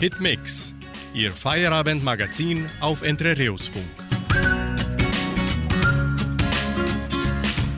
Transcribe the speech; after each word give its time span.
Hitmix, 0.00 0.76
Ihr 1.12 1.32
Feierabendmagazin 1.32 2.66
auf 2.80 3.02
Entrerios-Funk. 3.02 4.07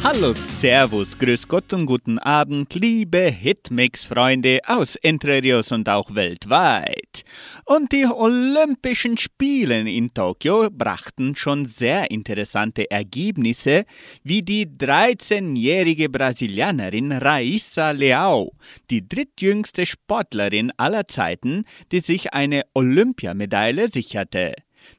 Hallo, 0.03 0.33
Servus, 0.33 1.19
Grüß 1.19 1.47
Gott 1.47 1.75
und 1.75 1.85
guten 1.85 2.19
Abend, 2.19 2.75
liebe 2.75 3.19
Hitmix-Freunde 3.19 4.61
aus 4.67 4.97
Entre 4.97 5.42
Rios 5.42 5.73
und 5.73 5.91
auch 5.91 6.15
weltweit. 6.15 7.23
Und 7.67 7.92
die 7.92 8.06
Olympischen 8.06 9.19
Spiele 9.19 9.78
in 9.81 10.15
Tokio 10.15 10.71
brachten 10.71 11.37
schon 11.37 11.67
sehr 11.67 12.10
interessante 12.10 12.91
Ergebnisse, 12.91 13.85
wie 14.24 14.41
die 14.42 14.67
13-jährige 14.67 16.09
Brasilianerin 16.09 17.12
Raissa 17.12 17.91
Leao, 17.91 18.52
die 18.88 19.06
drittjüngste 19.06 19.84
Sportlerin 19.84 20.73
aller 20.78 21.05
Zeiten, 21.05 21.64
die 21.92 22.01
sich 22.01 22.32
eine 22.32 22.62
Olympiamedaille 22.73 23.88
sicherte. 23.88 24.55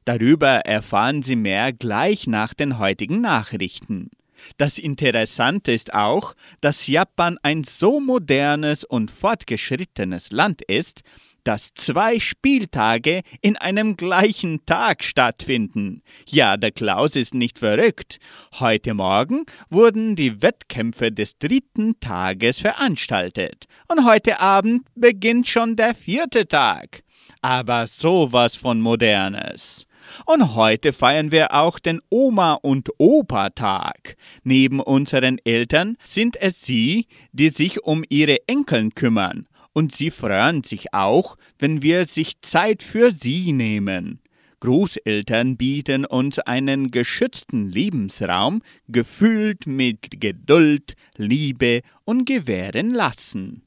Darüber 0.05 0.59
erfahren 0.59 1.23
Sie 1.23 1.35
mehr 1.35 1.73
gleich 1.73 2.27
nach 2.27 2.53
den 2.53 2.77
heutigen 2.77 3.20
Nachrichten. 3.20 4.11
Das 4.57 4.77
Interessante 4.77 5.71
ist 5.71 5.93
auch, 5.93 6.35
dass 6.61 6.87
Japan 6.87 7.37
ein 7.43 7.63
so 7.63 7.99
modernes 7.99 8.83
und 8.83 9.11
fortgeschrittenes 9.11 10.31
Land 10.31 10.61
ist, 10.61 11.01
dass 11.43 11.73
zwei 11.73 12.19
Spieltage 12.19 13.21
in 13.41 13.57
einem 13.57 13.97
gleichen 13.97 14.65
Tag 14.65 15.03
stattfinden. 15.03 16.03
Ja, 16.27 16.57
der 16.57 16.71
Klaus 16.71 17.15
ist 17.15 17.33
nicht 17.33 17.59
verrückt. 17.59 18.19
Heute 18.59 18.93
Morgen 18.93 19.45
wurden 19.69 20.15
die 20.15 20.41
Wettkämpfe 20.41 21.11
des 21.11 21.37
dritten 21.37 21.99
Tages 21.99 22.59
veranstaltet. 22.59 23.65
Und 23.87 24.05
heute 24.05 24.39
Abend 24.39 24.85
beginnt 24.95 25.47
schon 25.47 25.75
der 25.75 25.95
vierte 25.95 26.47
Tag. 26.47 27.03
Aber 27.41 27.87
sowas 27.87 28.55
von 28.55 28.79
modernes. 28.81 29.87
Und 30.26 30.55
heute 30.55 30.93
feiern 30.93 31.31
wir 31.31 31.54
auch 31.54 31.79
den 31.79 32.01
Oma- 32.09 32.59
und 32.62 32.90
Opa-Tag. 32.98 34.15
Neben 34.43 34.79
unseren 34.79 35.37
Eltern 35.43 35.98
sind 36.04 36.35
es 36.41 36.62
sie, 36.62 37.07
die 37.31 37.49
sich 37.49 37.84
um 37.84 38.04
ihre 38.09 38.48
Enkeln 38.48 38.95
kümmern. 38.95 39.48
Und 39.73 39.95
sie 39.95 40.12
freuen 40.12 40.63
sich 40.63 40.93
auch, 40.93 41.37
wenn 41.59 41.82
wir 41.82 42.05
sich 42.05 42.41
Zeit 42.41 42.84
für 42.84 43.12
sie 43.12 43.54
nehmen. 43.54 44.20
Großeltern 44.59 45.57
bieten 45.57 46.05
uns 46.05 46.37
einen 46.37 46.91
geschützten 46.91 47.70
Lebensraum, 47.71 48.62
gefüllt 48.87 49.65
mit 49.65 50.21
Geduld, 50.21 50.93
Liebe 51.17 51.82
und 52.05 52.26
Gewähren 52.26 52.91
lassen. 52.91 53.63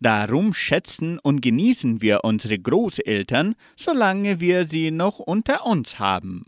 Darum 0.00 0.54
schätzen 0.54 1.18
und 1.18 1.42
genießen 1.42 2.02
wir 2.02 2.24
unsere 2.24 2.58
Großeltern, 2.58 3.54
solange 3.76 4.40
wir 4.40 4.64
sie 4.64 4.90
noch 4.90 5.18
unter 5.18 5.66
uns 5.66 5.98
haben. 5.98 6.44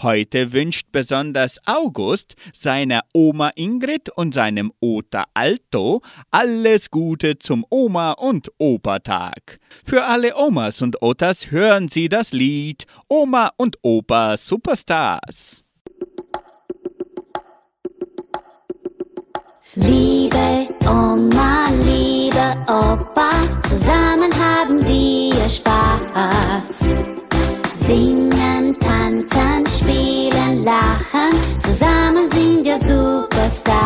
Heute 0.00 0.52
wünscht 0.52 0.92
besonders 0.92 1.58
August 1.66 2.36
seiner 2.54 3.02
Oma 3.12 3.50
Ingrid 3.56 4.10
und 4.10 4.32
seinem 4.32 4.72
Ota 4.80 5.24
Alto 5.34 6.02
alles 6.30 6.90
Gute 6.90 7.38
zum 7.38 7.66
Oma- 7.68 8.12
und 8.12 8.48
Opa-Tag. 8.58 9.58
Für 9.84 10.04
alle 10.04 10.36
Omas 10.36 10.82
und 10.82 11.02
Otas 11.02 11.50
hören 11.50 11.88
Sie 11.88 12.08
das 12.08 12.32
Lied 12.32 12.86
Oma 13.08 13.50
und 13.56 13.76
Opa 13.82 14.36
Superstars. 14.36 15.64
Liebe 19.80 20.68
Oma, 20.88 21.66
liebe 21.84 22.56
Opa, 22.66 23.30
zusammen 23.68 24.30
haben 24.34 24.84
wir 24.84 25.48
Spaß. 25.48 26.80
Singen, 27.86 28.76
tanzen, 28.80 29.64
spielen, 29.66 30.64
lachen, 30.64 31.32
zusammen 31.62 32.28
sind 32.32 32.64
wir 32.64 32.76
Superstars. 32.78 33.84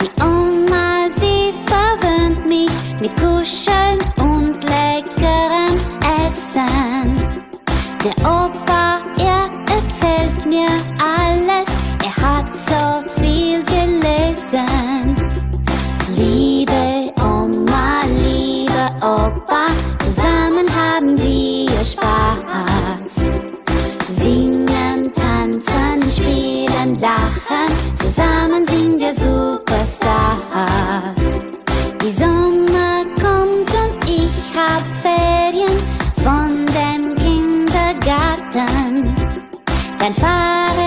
Die 0.00 0.22
Oma, 0.22 1.08
sie 1.18 1.52
verwöhnt 1.66 2.46
mich 2.46 2.70
mit 3.00 3.16
Kuscheln 3.16 3.98
und 4.20 4.62
leckerem 4.62 5.74
Essen. 6.24 7.16
Der 8.04 8.16
Opa, 8.22 8.43
zusammen 28.14 28.66
sind 28.66 29.00
wir 29.00 29.12
Superstars. 29.12 30.14
Die 32.02 32.10
Sommer 32.10 33.04
kommt 33.20 33.70
und 33.70 34.08
ich 34.08 34.52
hab 34.54 34.82
Ferien 35.02 35.82
von 36.22 36.64
dem 36.66 37.16
Kindergarten. 37.16 39.14
Dann 39.98 40.14
fahre 40.14 40.83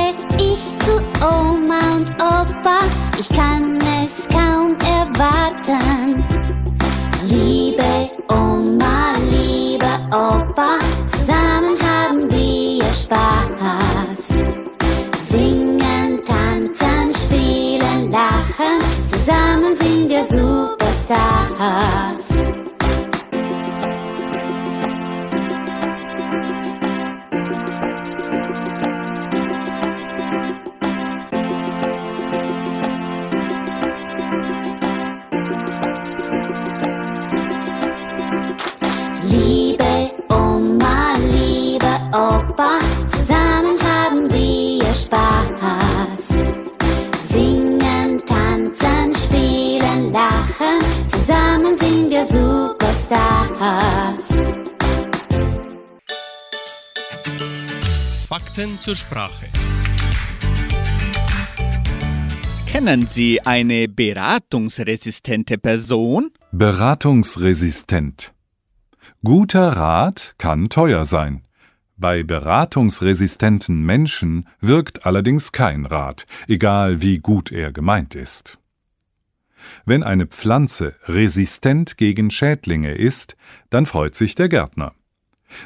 Singen, 47.37 48.19
tanzen, 48.25 49.13
spielen, 49.13 50.11
lachen, 50.11 50.81
zusammen 51.07 51.77
sind 51.77 52.09
wir 52.09 52.23
Superstars. 52.23 53.61
Fakten 58.27 58.79
zur 58.79 58.95
Sprache. 58.95 59.45
Kennen 62.65 63.05
Sie 63.05 63.39
eine 63.45 63.87
beratungsresistente 63.87 65.59
Person? 65.59 66.31
Beratungsresistent. 66.51 68.33
Guter 69.23 69.77
Rat 69.77 70.33
kann 70.39 70.69
teuer 70.69 71.05
sein. 71.05 71.43
Bei 71.99 72.21
beratungsresistenten 72.21 73.83
Menschen 73.83 74.47
wirkt 74.61 75.07
allerdings 75.07 75.51
kein 75.51 75.87
Rat, 75.87 76.27
egal 76.47 77.01
wie 77.01 77.17
gut 77.17 77.51
er 77.51 77.71
gemeint 77.71 78.13
ist. 78.13 78.59
Wenn 79.83 80.03
eine 80.03 80.27
Pflanze 80.27 80.95
resistent 81.05 81.97
gegen 81.97 82.29
Schädlinge 82.29 82.93
ist, 82.93 83.35
dann 83.71 83.87
freut 83.87 84.13
sich 84.13 84.35
der 84.35 84.47
Gärtner. 84.47 84.93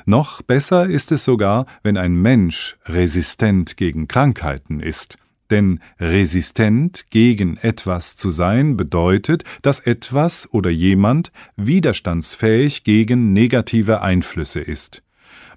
Noch 0.05 0.41
besser 0.41 0.85
ist 0.85 1.11
es 1.11 1.25
sogar, 1.25 1.65
wenn 1.83 1.97
ein 1.97 2.13
Mensch 2.13 2.77
resistent 2.85 3.75
gegen 3.75 4.07
Krankheiten 4.07 4.79
ist, 4.79 5.17
denn 5.49 5.81
resistent 5.99 7.07
gegen 7.09 7.57
etwas 7.57 8.15
zu 8.15 8.29
sein 8.29 8.77
bedeutet, 8.77 9.43
dass 9.63 9.81
etwas 9.81 10.47
oder 10.53 10.69
jemand 10.69 11.33
widerstandsfähig 11.57 12.85
gegen 12.85 13.33
negative 13.33 14.01
Einflüsse 14.01 14.61
ist. 14.61 15.03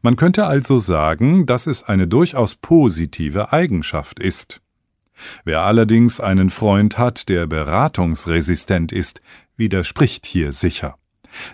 Man 0.04 0.16
könnte 0.16 0.44
also 0.44 0.80
sagen, 0.80 1.46
dass 1.46 1.66
es 1.66 1.82
eine 1.82 2.06
durchaus 2.06 2.56
positive 2.56 3.54
Eigenschaft 3.54 4.20
ist. 4.20 4.60
Wer 5.46 5.62
allerdings 5.62 6.20
einen 6.20 6.50
Freund 6.50 6.98
hat, 6.98 7.30
der 7.30 7.46
beratungsresistent 7.46 8.92
ist, 8.92 9.22
widerspricht 9.56 10.26
hier 10.26 10.52
sicher. 10.52 10.96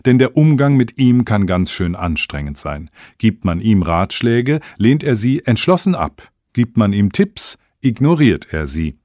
Denn 0.04 0.18
der 0.18 0.36
Umgang 0.36 0.76
mit 0.76 0.98
ihm 0.98 1.24
kann 1.24 1.46
ganz 1.46 1.70
schön 1.70 1.94
anstrengend 1.94 2.58
sein. 2.58 2.90
Gibt 3.18 3.44
man 3.44 3.60
ihm 3.60 3.84
Ratschläge, 3.84 4.58
lehnt 4.78 5.04
er 5.04 5.14
sie 5.14 5.44
entschlossen 5.46 5.94
ab. 5.94 6.32
Gibt 6.52 6.76
man 6.76 6.92
ihm 6.92 7.12
Tipps, 7.12 7.56
ignoriert 7.80 8.48
er 8.52 8.66
sie. 8.66 8.98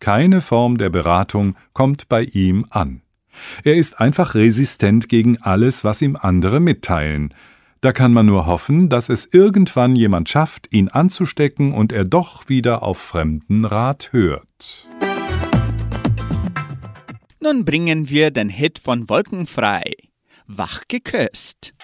Keine 0.00 0.40
Form 0.40 0.78
der 0.78 0.88
Beratung 0.88 1.54
kommt 1.74 2.08
bei 2.08 2.22
ihm 2.22 2.64
an. 2.70 3.02
Er 3.62 3.74
ist 3.74 4.00
einfach 4.00 4.34
resistent 4.34 5.10
gegen 5.10 5.36
alles, 5.42 5.84
was 5.84 6.00
ihm 6.00 6.16
andere 6.16 6.60
mitteilen. 6.60 7.34
Da 7.80 7.92
kann 7.92 8.12
man 8.12 8.26
nur 8.26 8.46
hoffen, 8.46 8.88
dass 8.88 9.08
es 9.08 9.28
irgendwann 9.32 9.96
jemand 9.96 10.28
schafft, 10.28 10.72
ihn 10.72 10.88
anzustecken 10.88 11.72
und 11.72 11.92
er 11.92 12.04
doch 12.04 12.48
wieder 12.48 12.82
auf 12.82 12.98
fremden 12.98 13.64
Rat 13.64 14.12
hört. 14.12 14.88
Nun 17.40 17.64
bringen 17.64 18.08
wir 18.08 18.30
den 18.30 18.48
Hit 18.48 18.78
von 18.78 19.08
Wolkenfrei. 19.08 19.82
Wach 20.46 20.82
geküsst. 20.88 21.74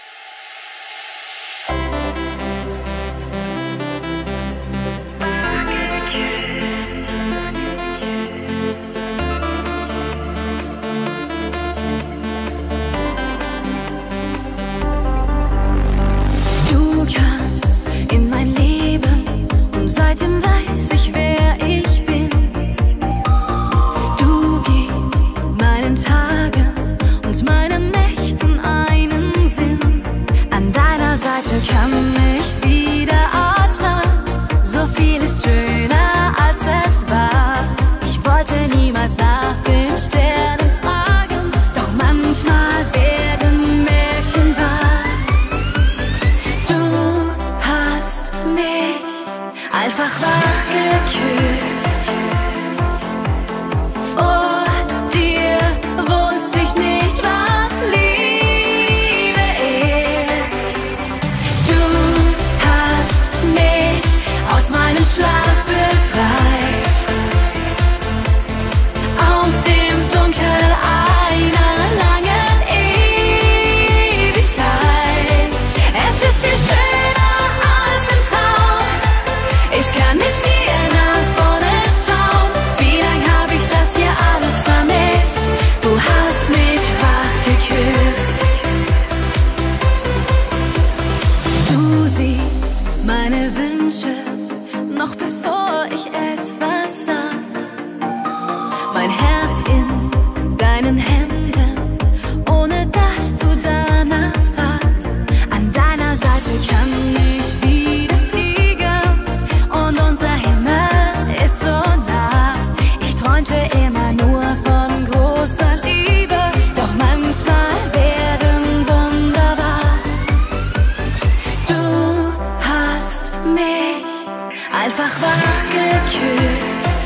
einfach 124.73 125.21
wahr 125.21 125.33
geküsst. 125.71 127.05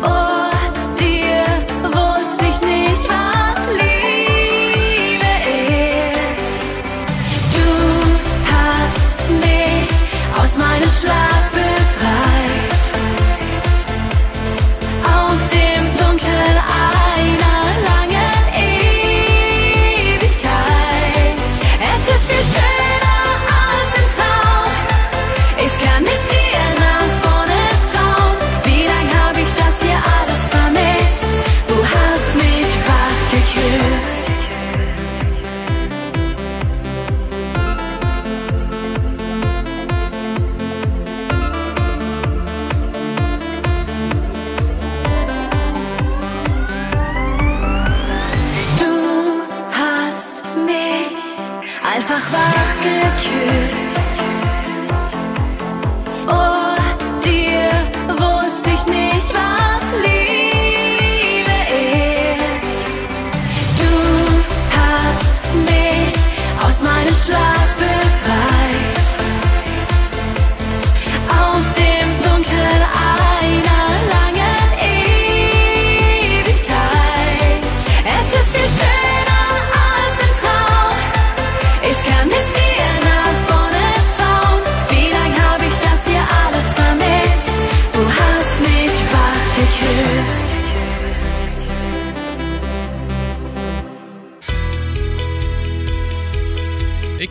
Vor 0.00 0.50
dir 0.98 1.44
wusste 1.92 2.46
ich 2.46 2.60
nicht, 2.60 3.08
was. 3.08 3.37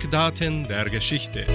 Eckdaten 0.07 0.65
der 0.69 0.89
Geschichte. 0.89 1.45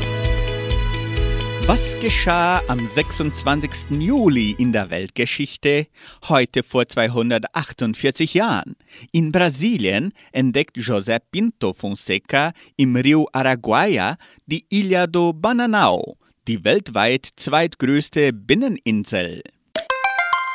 Was 1.65 1.99
geschah 2.01 2.61
am 2.69 2.87
26. 2.87 3.99
Juli 3.99 4.55
in 4.59 4.73
der 4.73 4.91
Weltgeschichte? 4.91 5.87
Heute 6.29 6.63
vor 6.63 6.87
248 6.87 8.35
Jahren. 8.35 8.77
In 9.11 9.33
Brasilien 9.33 10.13
entdeckt 10.33 10.77
José 10.77 11.19
Pinto 11.31 11.73
Fonseca 11.73 12.53
im 12.77 12.95
Rio 12.95 13.27
Araguaia 13.33 14.17
die 14.45 14.67
Ilha 14.69 15.07
do 15.07 15.33
Bananao, 15.33 16.19
die 16.47 16.63
weltweit 16.63 17.31
zweitgrößte 17.35 18.35
Binneninsel. 18.35 19.43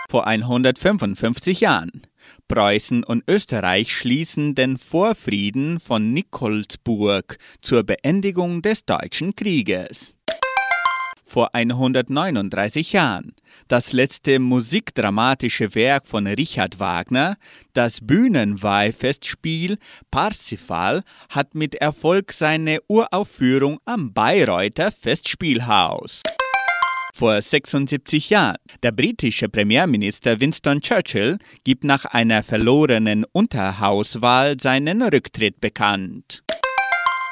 Vor 0.08 0.28
155 0.28 1.62
Jahren. 1.62 2.04
Preußen 2.48 3.04
und 3.04 3.24
Österreich 3.28 3.96
schließen 3.96 4.56
den 4.56 4.78
Vorfrieden 4.78 5.80
von 5.80 6.14
Nikolsburg 6.14 7.38
zur 7.62 7.84
Beendigung 7.84 8.62
des 8.62 8.86
Deutschen 8.86 9.36
Krieges. 9.36 10.18
Vor 11.24 11.54
139 11.54 12.94
Jahren. 12.94 13.34
Das 13.68 13.92
letzte 13.92 14.40
musikdramatische 14.40 15.76
Werk 15.76 16.08
von 16.08 16.26
Richard 16.26 16.80
Wagner, 16.80 17.36
das 17.74 18.00
Bühnenweihfestspiel 18.02 19.78
Parsifal, 20.10 21.04
hat 21.30 21.54
mit 21.54 21.76
Erfolg 21.76 22.32
seine 22.32 22.80
Uraufführung 22.88 23.80
am 23.84 24.14
Bayreuther 24.14 24.90
Festspielhaus. 24.90 26.22
Vor 27.18 27.42
76 27.42 28.30
Jahren. 28.30 28.58
Der 28.84 28.92
britische 28.92 29.50
Premierminister 29.50 30.40
Winston 30.40 30.82
Churchill 30.82 31.40
gibt 31.64 31.84
nach 31.84 32.06
einer 32.06 32.44
verlorenen 32.44 33.26
Unterhauswahl 33.32 34.60
seinen 34.60 35.02
Rücktritt 35.02 35.60
bekannt. 35.60 36.44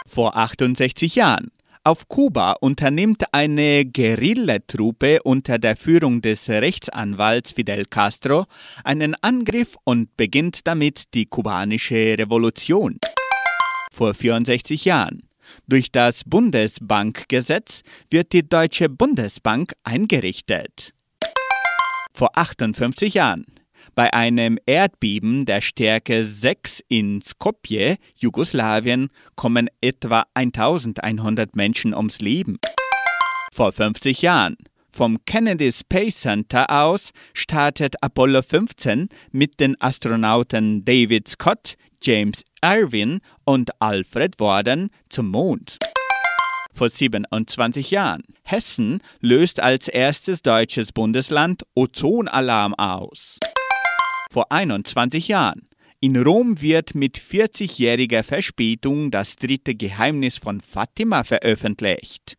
Vor 0.08 0.36
68 0.36 1.14
Jahren. 1.14 1.52
Auf 1.84 2.08
Kuba 2.08 2.54
unternimmt 2.62 3.26
eine 3.32 3.86
Guerillatruppe 3.86 5.22
unter 5.22 5.60
der 5.60 5.76
Führung 5.76 6.20
des 6.20 6.50
Rechtsanwalts 6.50 7.52
Fidel 7.52 7.86
Castro 7.86 8.46
einen 8.84 9.14
Angriff 9.22 9.76
und 9.84 10.18
beginnt 10.18 10.66
damit 10.66 11.14
die 11.14 11.28
kubanische 11.28 12.16
Revolution. 12.18 12.98
Vor 13.92 14.16
64 14.16 14.84
Jahren. 14.84 15.22
Durch 15.68 15.92
das 15.92 16.24
Bundesbankgesetz 16.26 17.82
wird 18.10 18.34
die 18.34 18.48
Deutsche 18.48 18.90
Bundesbank 18.90 19.74
eingerichtet. 19.84 20.94
Vor 22.14 22.38
58 22.38 23.14
Jahren. 23.14 23.46
Bei 23.94 24.14
einem 24.14 24.58
Erdbeben 24.66 25.46
der 25.46 25.62
Stärke 25.62 26.26
6 26.26 26.82
in 26.88 27.22
Skopje, 27.22 27.98
Jugoslawien, 28.16 29.10
kommen 29.36 29.70
etwa 29.82 30.26
1100 30.34 31.56
Menschen 31.56 31.94
ums 31.94 32.20
Leben. 32.20 32.58
Vor 33.54 33.72
50 33.72 34.22
Jahren. 34.22 34.58
Vom 34.92 35.18
Kennedy 35.26 35.74
Space 35.74 36.22
Center 36.22 36.70
aus 36.70 37.12
startet 37.34 37.96
Apollo 38.02 38.44
15 38.44 39.10
mit 39.32 39.60
den 39.60 39.80
Astronauten 39.82 40.86
David 40.86 41.28
Scott, 41.28 41.76
James 42.06 42.44
Irwin 42.64 43.20
und 43.46 43.82
Alfred 43.82 44.40
Worden 44.40 44.92
zum 45.10 45.30
Mond. 45.30 45.80
Vor 46.72 46.90
27 46.90 47.90
Jahren. 47.90 48.22
Hessen 48.44 49.02
löst 49.22 49.60
als 49.60 49.88
erstes 49.88 50.44
deutsches 50.44 50.92
Bundesland 50.92 51.64
Ozonalarm 51.74 52.76
aus. 52.76 53.40
Vor 54.32 54.52
21 54.52 55.30
Jahren. 55.30 55.64
In 56.00 56.16
Rom 56.22 56.62
wird 56.62 56.94
mit 56.94 57.18
40-jähriger 57.18 58.22
Verspätung 58.22 59.10
das 59.10 59.38
dritte 59.38 59.74
Geheimnis 59.74 60.38
von 60.38 60.62
Fatima 60.62 61.24
veröffentlicht. 61.24 62.38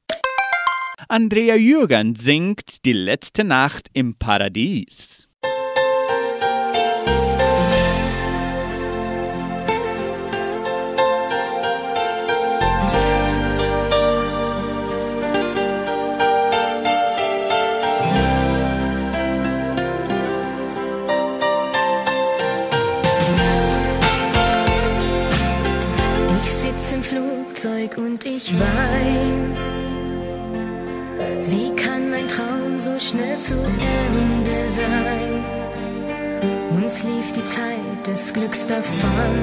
Andrea 1.08 1.56
Jürgen 1.56 2.14
singt 2.14 2.85
Die 2.85 2.92
letzte 2.92 3.42
Nacht 3.42 3.88
im 3.94 4.14
Paradies. 4.14 5.25
Ich 28.46 28.54
wein. 28.58 29.56
Wie 31.48 31.74
kann 31.74 32.12
ein 32.12 32.28
Traum 32.28 32.78
so 32.78 32.98
schnell 32.98 33.40
zu 33.42 33.54
Ende 33.54 34.58
sein? 34.80 35.32
Uns 36.70 37.02
lief 37.02 37.32
die 37.32 37.46
Zeit 37.46 38.06
des 38.06 38.32
Glücks 38.32 38.66
davon. 38.66 39.34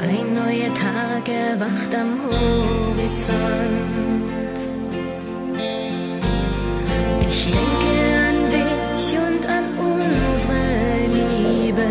Ein 0.00 0.34
neuer 0.34 0.72
Tag 0.74 1.28
erwacht 1.28 1.94
am 1.94 2.20
Horizont. 2.24 3.34
Ich 7.26 7.44
denke 7.46 7.94
an 8.28 8.38
dich 8.56 9.06
und 9.26 9.46
an 9.48 9.64
unsere 9.92 10.62
Liebe, 11.16 11.86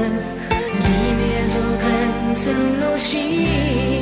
die 0.87 1.09
mir 1.21 1.43
so 1.55 1.63
grenzenlos 1.83 3.11
schien. 3.11 3.92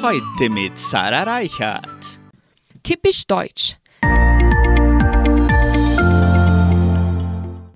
Heute 0.00 0.48
mit 0.48 0.78
Sarah 0.78 1.24
Reichert. 1.24 2.20
Typisch 2.84 3.26
deutsch. 3.26 3.76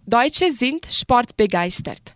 Deutsche 0.07 0.53
sind 0.53 0.87
sportbegeistert. 0.87 2.15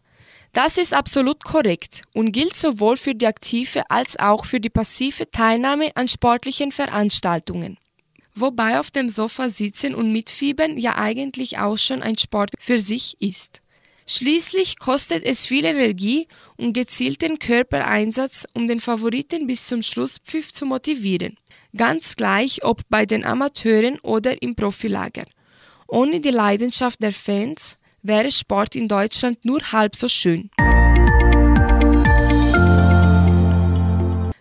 Das 0.53 0.79
ist 0.79 0.95
absolut 0.95 1.43
korrekt 1.43 2.03
und 2.15 2.31
gilt 2.31 2.55
sowohl 2.55 2.97
für 2.97 3.17
die 3.17 3.27
aktive 3.27 3.91
als 3.91 4.17
auch 4.17 4.47
für 4.47 4.61
die 4.61 4.71
passive 4.71 5.29
Teilnahme 5.29 5.91
an 5.97 6.07
sportlichen 6.07 6.71
Veranstaltungen. 6.71 7.77
Wobei 8.37 8.79
auf 8.79 8.93
dem 8.93 9.09
Sofa 9.09 9.49
sitzen 9.49 9.95
und 9.95 10.13
mitfiebern 10.13 10.79
ja 10.79 10.95
eigentlich 10.97 11.59
auch 11.59 11.79
schon 11.79 12.03
ein 12.03 12.17
Sport 12.17 12.51
für 12.61 12.79
sich 12.79 13.17
ist. 13.21 13.61
Schließlich 14.09 14.79
kostet 14.79 15.25
es 15.25 15.47
viel 15.47 15.65
Energie 15.65 16.29
und 16.57 16.75
gezielten 16.75 17.41
Körpereinsatz, 17.41 18.47
um 18.55 18.69
den 18.69 18.81
Favoriten 18.81 19.49
bis 19.49 19.67
zum 19.67 19.83
Schlusspfiff 19.83 20.53
zu 20.53 20.65
motivieren. 20.65 21.37
Ganz 21.77 22.15
gleich, 22.15 22.65
ob 22.65 22.83
bei 22.89 23.05
den 23.05 23.25
Amateuren 23.25 23.99
oder 24.01 24.41
im 24.43 24.55
Profilager. 24.55 25.25
Ohne 25.89 26.21
die 26.21 26.31
Leidenschaft 26.31 27.03
der 27.03 27.13
Fans 27.13 27.79
wäre 28.03 28.31
Sport 28.31 28.77
in 28.77 28.87
Deutschland 28.87 29.45
nur 29.45 29.61
halb 29.73 29.97
so 29.97 30.07
schön. 30.07 30.51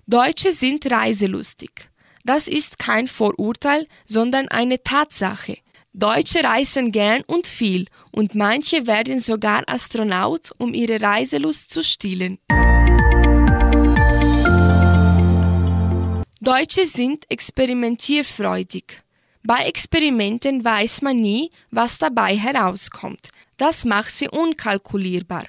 Deutsche 0.05 0.51
sind 0.51 0.89
reiselustig. 0.91 1.89
Das 2.23 2.47
ist 2.47 2.77
kein 2.77 3.07
Vorurteil, 3.07 3.87
sondern 4.05 4.47
eine 4.47 4.81
Tatsache. 4.83 5.57
Deutsche 5.97 6.43
reisen 6.43 6.91
gern 6.91 7.23
und 7.25 7.47
viel 7.47 7.85
und 8.11 8.35
manche 8.35 8.85
werden 8.85 9.21
sogar 9.21 9.63
Astronaut, 9.65 10.51
um 10.57 10.73
ihre 10.73 11.01
Reiselust 11.01 11.73
zu 11.73 11.85
stillen. 11.85 12.37
Deutsche 16.41 16.85
sind 16.85 17.23
experimentierfreudig. 17.31 18.99
Bei 19.43 19.59
Experimenten 19.59 20.65
weiß 20.65 21.01
man 21.01 21.15
nie, 21.15 21.49
was 21.71 21.97
dabei 21.97 22.35
herauskommt. 22.35 23.29
Das 23.55 23.85
macht 23.85 24.11
sie 24.11 24.27
unkalkulierbar. 24.27 25.45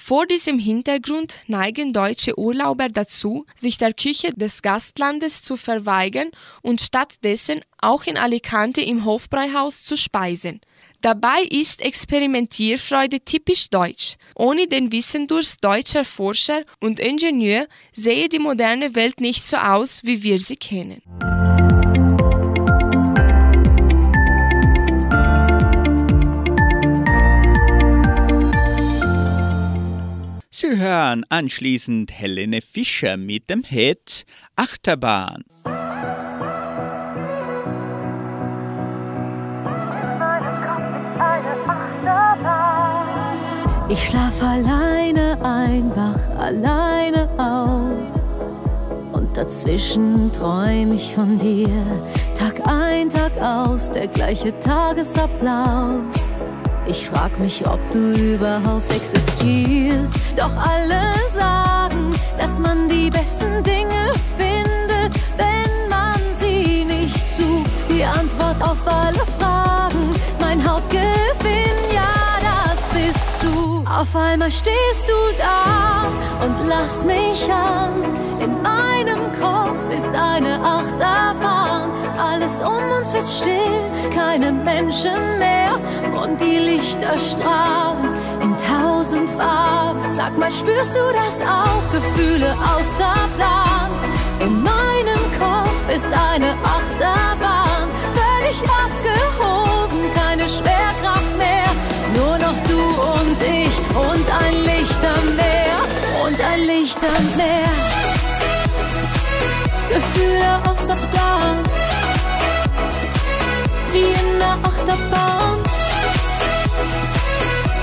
Vor 0.00 0.26
diesem 0.26 0.60
Hintergrund 0.60 1.40
neigen 1.48 1.92
deutsche 1.92 2.38
Urlauber 2.38 2.88
dazu, 2.88 3.44
sich 3.56 3.78
der 3.78 3.92
Küche 3.92 4.32
des 4.32 4.62
Gastlandes 4.62 5.42
zu 5.42 5.56
verweigern 5.56 6.30
und 6.62 6.80
stattdessen 6.80 7.60
auch 7.78 8.04
in 8.04 8.16
Alicante 8.16 8.80
im 8.80 9.04
Hofbräuhaus 9.04 9.84
zu 9.84 9.96
speisen. 9.96 10.60
Dabei 11.00 11.42
ist 11.50 11.82
Experimentierfreude 11.82 13.20
typisch 13.20 13.70
deutsch. 13.70 14.14
Ohne 14.34 14.68
den 14.68 14.92
Wissendurst 14.92 15.62
deutscher 15.62 16.04
Forscher 16.04 16.62
und 16.80 17.00
Ingenieur 17.00 17.66
sähe 17.92 18.28
die 18.28 18.38
moderne 18.38 18.94
Welt 18.94 19.20
nicht 19.20 19.44
so 19.44 19.56
aus, 19.56 20.00
wie 20.04 20.22
wir 20.22 20.38
sie 20.38 20.56
kennen. 20.56 21.02
Sie 30.68 30.76
hören 30.76 31.24
anschließend 31.30 32.10
Helene 32.12 32.60
Fischer 32.60 33.16
mit 33.16 33.48
dem 33.48 33.62
Hit 33.62 34.24
Achterbahn. 34.56 35.44
Ich 43.88 44.08
schlaf 44.08 44.42
alleine 44.42 45.38
ein, 45.42 45.90
wach 45.96 46.38
alleine 46.38 47.28
auf. 47.38 49.12
Und 49.12 49.36
dazwischen 49.36 50.30
träum 50.32 50.92
ich 50.92 51.14
von 51.14 51.38
dir. 51.38 51.68
Tag 52.36 52.66
ein, 52.66 53.08
Tag 53.08 53.32
aus, 53.40 53.90
der 53.90 54.08
gleiche 54.08 54.58
Tagesablauf. 54.58 56.27
Ich 56.88 57.06
frag 57.06 57.38
mich, 57.38 57.66
ob 57.68 57.78
du 57.92 58.12
überhaupt 58.14 58.90
existierst. 58.90 60.16
Doch 60.36 60.56
alle 60.56 61.02
sagen, 61.34 62.14
dass 62.38 62.58
man 62.58 62.88
die 62.88 63.10
besten 63.10 63.62
Dinge 63.62 64.12
findet, 64.38 65.12
wenn 65.36 65.88
man 65.90 66.18
sie 66.40 66.86
nicht 66.86 67.28
sucht. 67.36 67.70
Die 67.90 68.02
Antwort 68.02 68.62
auf 68.62 68.78
alle 68.86 69.22
Fragen, 69.38 70.12
mein 70.40 70.66
Hauptgewinn, 70.66 71.17
Auf 73.98 74.14
einmal 74.14 74.52
stehst 74.52 75.08
du 75.08 75.36
da 75.38 76.06
und 76.46 76.68
lass 76.68 77.04
mich 77.04 77.52
an. 77.52 77.94
In 78.40 78.62
meinem 78.62 79.32
Kopf 79.40 79.92
ist 79.92 80.10
eine 80.10 80.62
Achterbahn. 80.62 81.90
Alles 82.16 82.60
um 82.60 82.80
uns 82.96 83.12
wird 83.12 83.26
still, 83.26 84.12
keine 84.14 84.52
Menschen 84.52 85.40
mehr 85.40 85.80
und 86.14 86.40
die 86.40 86.58
Lichter 86.58 87.18
strahlen 87.18 88.14
in 88.40 88.56
tausend 88.56 89.30
Farben. 89.30 90.12
Sag 90.12 90.38
mal, 90.38 90.52
spürst 90.52 90.94
du 90.94 91.00
das 91.14 91.42
auch? 91.42 91.82
Gefühle 91.90 92.54
außer 92.76 93.14
Plan. 93.36 93.90
In 94.38 94.62
meinem 94.62 95.24
Kopf 95.40 95.92
ist 95.92 96.06
eine 96.06 96.52
Achterbahn, 96.62 97.88
völlig 98.14 98.62
abgehoben, 98.62 100.14
keine 100.14 100.48
Schwerkraft 100.48 101.36
mehr. 101.36 101.57
Und 103.38 103.46
ich 103.46 103.78
und 103.94 104.26
ein 104.42 104.54
Lichtermeer 104.64 105.78
und 106.24 106.40
ein 106.40 106.60
Lichtermeer. 106.66 107.68
Gefühle 109.88 110.60
außer 110.68 110.96
Plan, 111.12 111.58
wie 113.92 114.10
in 114.10 114.38
der 114.38 114.58
Achterbahn. 114.62 115.58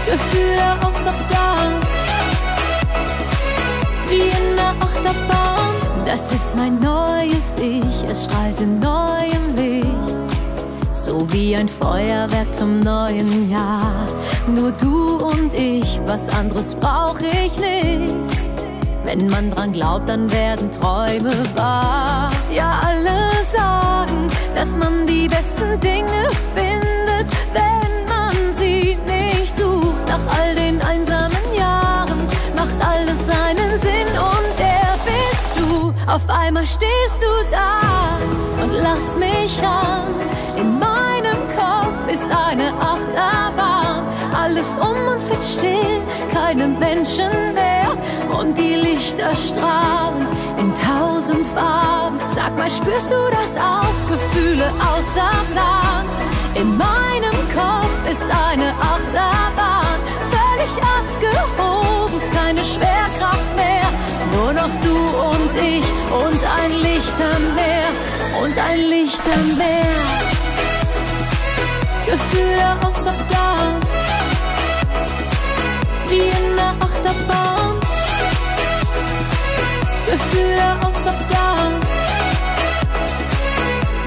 Gefühle 0.05 0.77
außer 0.81 1.13
Plan, 1.29 1.73
wie 4.07 4.27
in 4.27 4.55
der 4.57 4.75
Achterbahn. 4.81 5.73
Das 6.05 6.33
ist 6.33 6.57
mein 6.57 6.79
neues 6.79 7.55
Ich, 7.61 8.09
es 8.09 8.25
strahlt 8.25 8.59
in 8.59 8.79
neuem 8.79 9.55
Licht. 9.55 10.14
So 11.05 11.31
wie 11.31 11.55
ein 11.55 11.69
Feuerwerk 11.69 12.51
zum 12.55 12.79
neuen 12.79 13.51
Jahr. 13.51 13.93
Nur 14.47 14.71
du 14.71 15.17
und 15.17 15.53
ich, 15.53 16.01
was 16.07 16.27
anderes 16.29 16.73
brauch 16.73 17.19
ich 17.19 17.59
nicht. 17.59 18.11
Wenn 19.05 19.29
man 19.29 19.51
dran 19.51 19.71
glaubt, 19.71 20.09
dann 20.09 20.31
werden 20.31 20.71
Träume 20.71 21.31
wahr. 21.53 22.31
Ja, 22.51 22.79
alle 22.83 23.19
sagen, 23.55 24.29
dass 24.55 24.75
man 24.79 25.05
die 25.05 25.27
besten 25.27 25.79
Dinge 25.79 26.27
findet, 26.55 27.31
wenn 27.53 28.05
man 28.09 28.33
sie 28.57 28.97
nicht 29.05 29.55
sucht. 29.59 30.07
Nach 30.07 30.39
all 30.39 30.55
den 30.55 30.81
einsamen 30.81 31.45
Jahren 31.55 32.17
macht 32.55 32.81
alles 32.81 33.27
seinen 33.27 33.79
Sinn 33.79 34.09
und 34.17 34.57
der 34.57 34.97
bist 35.05 35.59
du. 35.59 35.93
Auf 36.11 36.27
einmal 36.29 36.65
stehst 36.65 37.21
du 37.21 37.27
da 37.51 38.63
und 38.63 38.71
lass 38.81 39.15
mich 39.17 39.61
an. 39.63 40.34
Ist 42.15 42.27
eine 42.31 42.71
Achterbahn. 42.79 44.07
Alles 44.33 44.77
um 44.77 45.13
uns 45.13 45.29
wird 45.29 45.43
still, 45.43 45.99
keine 46.31 46.65
Menschen 46.65 47.53
mehr 47.53 47.91
und 48.39 48.57
die 48.57 48.75
Lichter 48.75 49.35
strahlen 49.35 50.25
in 50.57 50.73
tausend 50.73 51.45
Farben. 51.47 52.17
Sag 52.29 52.57
mal, 52.57 52.71
spürst 52.71 53.11
du 53.11 53.17
das 53.31 53.57
auch? 53.57 53.93
Gefühle 54.07 54.71
außer 54.79 55.29
Plan. 55.51 56.05
In 56.53 56.77
meinem 56.77 57.37
Kopf 57.53 58.09
ist 58.09 58.23
eine 58.23 58.69
Achterbahn, 58.79 59.99
völlig 60.31 60.73
abgehoben, 60.97 62.21
keine 62.33 62.63
Schwerkraft 62.63 63.55
mehr. 63.57 63.89
Nur 64.37 64.53
noch 64.53 64.71
du 64.85 64.95
und 65.31 65.51
ich 65.53 65.85
und 66.23 66.39
ein 66.63 66.71
Lichtermeer 66.81 67.89
und 68.41 68.57
ein 68.57 68.79
Lichtermeer. 68.89 70.24
Gefühle 72.05 72.77
außer 72.85 73.13
Plan, 73.27 73.79
wie 76.07 76.27
in 76.37 76.55
der 76.55 76.73
Achterbahn. 76.79 77.79
Gefühle 80.05 80.77
außer 80.85 81.13
Plan, 81.27 81.71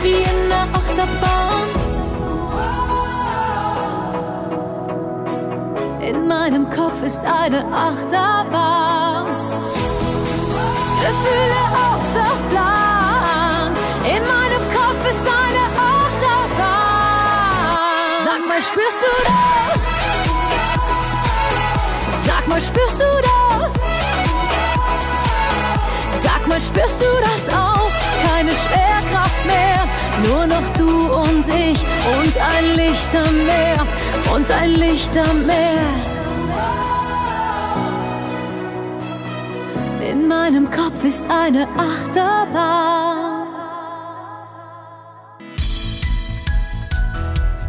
wie 0.00 0.22
in 0.32 0.48
der 0.48 0.66
Achterbahn. 0.80 1.68
In 6.00 6.28
meinem 6.28 6.70
Kopf 6.70 7.02
ist 7.02 7.22
eine 7.24 7.64
Achterbahn. 7.72 9.26
Gefühle 11.00 11.60
außer 11.90 12.30
Plan. 12.50 12.87
Mal, 22.58 22.66
spürst 22.66 23.00
du 23.00 23.04
das? 23.22 23.74
Sag 26.22 26.48
mal, 26.48 26.60
spürst 26.60 27.00
du 27.00 27.06
das 27.22 27.48
auch? 27.54 27.90
Keine 28.26 28.50
Schwerkraft 28.50 29.46
mehr, 29.46 29.86
Nur 30.26 30.46
noch 30.46 30.68
du 30.70 31.10
und 31.12 31.44
ich 31.48 31.84
und 32.18 32.36
ein 32.36 32.64
Lichtermeer 32.76 33.86
und 34.34 34.50
ein 34.50 34.74
Lichtermeer. 34.74 35.88
In 40.10 40.26
meinem 40.26 40.68
Kopf 40.70 41.04
ist 41.04 41.24
eine 41.28 41.68
Achterbahn. 41.76 43.46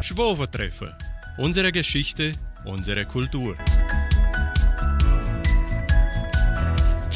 Schwovertreffer. 0.02 0.98
Unsere 1.38 1.72
Geschichte, 1.72 2.34
unsere 2.66 3.06
Kultur. 3.06 3.56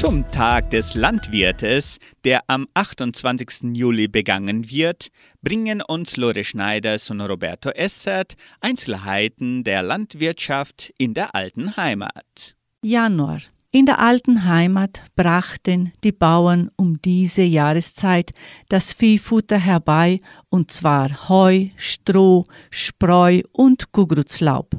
Zum 0.03 0.29
Tag 0.33 0.69
des 0.71 0.95
Landwirtes, 0.95 1.97
der 2.25 2.41
am 2.47 2.67
28. 2.73 3.73
Juli 3.73 4.09
begangen 4.09 4.69
wird, 4.69 5.07
bringen 5.41 5.81
uns 5.81 6.17
Lore 6.17 6.43
Schneiders 6.43 7.09
und 7.09 7.21
Roberto 7.21 7.69
Essert 7.69 8.33
Einzelheiten 8.59 9.63
der 9.63 9.81
Landwirtschaft 9.81 10.93
in 10.97 11.13
der 11.13 11.33
alten 11.33 11.77
Heimat. 11.77 12.57
Januar. 12.81 13.39
In 13.71 13.85
der 13.85 13.99
alten 13.99 14.43
Heimat 14.43 15.03
brachten 15.15 15.93
die 16.03 16.11
Bauern 16.11 16.69
um 16.75 17.01
diese 17.01 17.43
Jahreszeit 17.43 18.31
das 18.67 18.91
Viehfutter 18.91 19.57
herbei, 19.57 20.17
und 20.49 20.69
zwar 20.69 21.29
Heu, 21.29 21.67
Stroh, 21.77 22.45
Spreu 22.71 23.41
und 23.53 23.93
Kugruzlaub. 23.93 24.75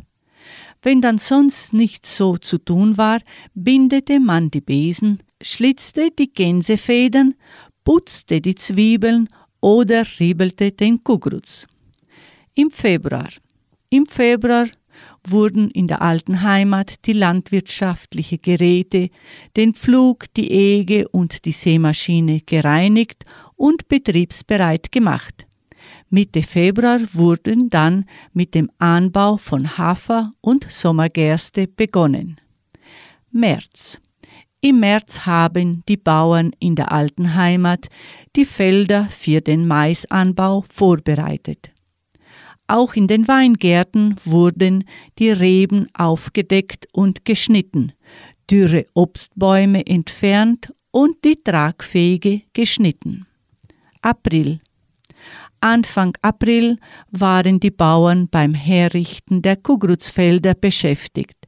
Wenn 0.85 1.01
dann 1.01 1.17
sonst 1.17 1.73
nichts 1.73 2.15
so 2.15 2.37
zu 2.37 2.59
tun 2.59 2.99
war, 2.99 3.19
bindete 3.55 4.21
man 4.21 4.51
die 4.51 4.61
Besen, 4.61 5.19
schlitzte 5.41 6.11
die 6.11 6.31
Gänsefedern, 6.31 7.35
putzte 7.85 8.43
die 8.43 8.55
Zwiebeln 8.55 9.31
oder 9.63 10.05
riebelte 10.21 10.73
den 10.73 11.03
Kugruz. 11.03 11.67
Im 12.55 12.71
Februar. 12.71 13.31
Im 13.89 14.05
Februar 14.05 14.69
wurden 15.27 15.71
in 15.71 15.89
der 15.89 16.03
alten 16.03 16.43
Heimat 16.43 17.07
die 17.07 17.15
landwirtschaftlichen 17.15 18.43
Geräte, 18.43 19.09
den 19.57 19.73
Pflug, 19.73 20.27
die 20.35 20.53
Ege 20.53 21.09
und 21.09 21.47
die 21.47 21.53
Sämaschine 21.53 22.43
gereinigt 22.45 23.25
und 23.57 23.89
betriebsbereit 23.89 24.93
gemacht. 24.93 25.44
Mitte 26.15 26.45
Februar 26.45 27.01
wurden 27.13 27.71
dann 27.71 28.05
mit 28.33 28.55
dem 28.55 28.71
Anbau 28.79 29.37
von 29.37 29.77
Hafer 29.77 30.33
und 30.41 30.65
Sommergerste 30.71 31.67
begonnen. 31.67 32.37
März. 33.33 33.99
Im 34.61 34.79
März 34.79 35.27
haben 35.27 35.83
die 35.89 35.97
Bauern 35.97 36.53
in 36.61 36.77
der 36.77 36.93
alten 36.93 37.35
Heimat 37.35 37.89
die 38.37 38.45
Felder 38.45 39.09
für 39.11 39.41
den 39.41 39.67
Maisanbau 39.67 40.65
vorbereitet. 40.73 41.73
Auch 42.69 42.95
in 42.95 43.09
den 43.09 43.27
Weingärten 43.27 44.15
wurden 44.25 44.85
die 45.19 45.33
Reben 45.33 45.89
aufgedeckt 45.95 46.87
und 46.93 47.25
geschnitten, 47.25 47.93
dürre 48.49 48.87
Obstbäume 48.95 49.85
entfernt 49.85 50.73
und 50.93 51.25
die 51.25 51.43
tragfähige 51.43 52.43
geschnitten. 52.53 53.27
April. 54.01 54.61
Anfang 55.65 56.15
April 56.21 56.77
waren 57.11 57.59
die 57.59 57.71
Bauern 57.71 58.29
beim 58.29 58.53
Herrichten 58.53 59.41
der 59.41 59.57
Kugruzfelder 59.57 60.53
beschäftigt. 60.53 61.39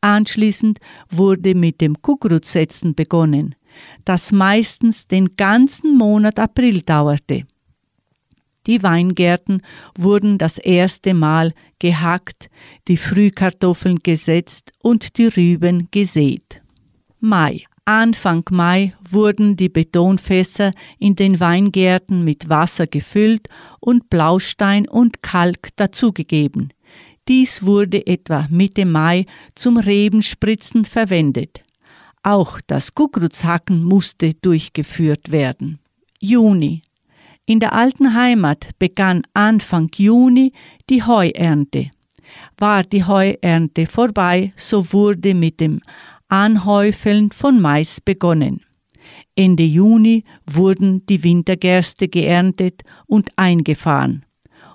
Anschließend 0.00 0.78
wurde 1.10 1.54
mit 1.54 1.82
dem 1.82 2.00
Kugruzsetzen 2.00 2.94
begonnen, 2.94 3.54
das 4.06 4.32
meistens 4.32 5.08
den 5.08 5.36
ganzen 5.36 5.98
Monat 5.98 6.38
April 6.38 6.80
dauerte. 6.80 7.42
Die 8.66 8.82
Weingärten 8.82 9.60
wurden 9.94 10.38
das 10.38 10.56
erste 10.56 11.12
Mal 11.12 11.52
gehackt, 11.78 12.48
die 12.88 12.96
Frühkartoffeln 12.96 13.98
gesetzt 13.98 14.72
und 14.80 15.18
die 15.18 15.26
Rüben 15.26 15.88
gesät. 15.90 16.62
Mai. 17.20 17.67
Anfang 17.88 18.44
Mai 18.50 18.92
wurden 19.10 19.56
die 19.56 19.70
Betonfässer 19.70 20.72
in 20.98 21.16
den 21.16 21.40
Weingärten 21.40 22.22
mit 22.22 22.50
Wasser 22.50 22.86
gefüllt 22.86 23.48
und 23.80 24.10
Blaustein 24.10 24.86
und 24.86 25.22
Kalk 25.22 25.70
dazugegeben. 25.76 26.74
Dies 27.28 27.62
wurde 27.62 28.06
etwa 28.06 28.46
Mitte 28.50 28.84
Mai 28.84 29.24
zum 29.54 29.78
Rebenspritzen 29.78 30.84
verwendet. 30.84 31.62
Auch 32.22 32.60
das 32.66 32.94
Kuckuckshacken 32.94 33.82
musste 33.82 34.34
durchgeführt 34.34 35.30
werden. 35.30 35.78
Juni. 36.20 36.82
In 37.46 37.58
der 37.58 37.72
alten 37.72 38.12
Heimat 38.12 38.68
begann 38.78 39.22
Anfang 39.32 39.88
Juni 39.96 40.52
die 40.90 41.02
Heuernte. 41.02 41.88
War 42.58 42.82
die 42.82 43.04
Heuernte 43.04 43.86
vorbei, 43.86 44.52
so 44.56 44.92
wurde 44.92 45.32
mit 45.32 45.60
dem 45.60 45.80
Anhäufeln 46.28 47.30
von 47.30 47.60
Mais 47.60 48.00
begonnen. 48.00 48.60
Ende 49.34 49.64
Juni 49.64 50.24
wurden 50.46 51.06
die 51.06 51.22
Wintergerste 51.22 52.08
geerntet 52.08 52.82
und 53.06 53.30
eingefahren. 53.36 54.26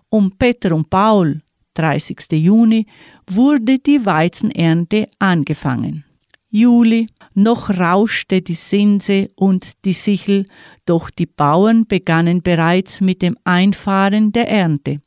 Um 0.09 0.31
Peter 0.31 0.75
und 0.75 0.89
Paul, 0.89 1.41
30. 1.75 2.17
Juni, 2.33 2.85
wurde 3.27 3.79
die 3.79 4.05
Weizenernte 4.05 5.09
angefangen. 5.19 6.05
Juli, 6.49 7.07
noch 7.33 7.71
rauschte 7.71 8.41
die 8.41 8.53
Sinse 8.53 9.31
und 9.35 9.83
die 9.85 9.93
Sichel, 9.93 10.45
doch 10.85 11.09
die 11.09 11.25
Bauern 11.25 11.87
begannen 11.87 12.43
bereits 12.43 13.01
mit 13.01 13.21
dem 13.21 13.35
Einfahren 13.43 14.31
der 14.31 14.49
Ernte. 14.49 14.97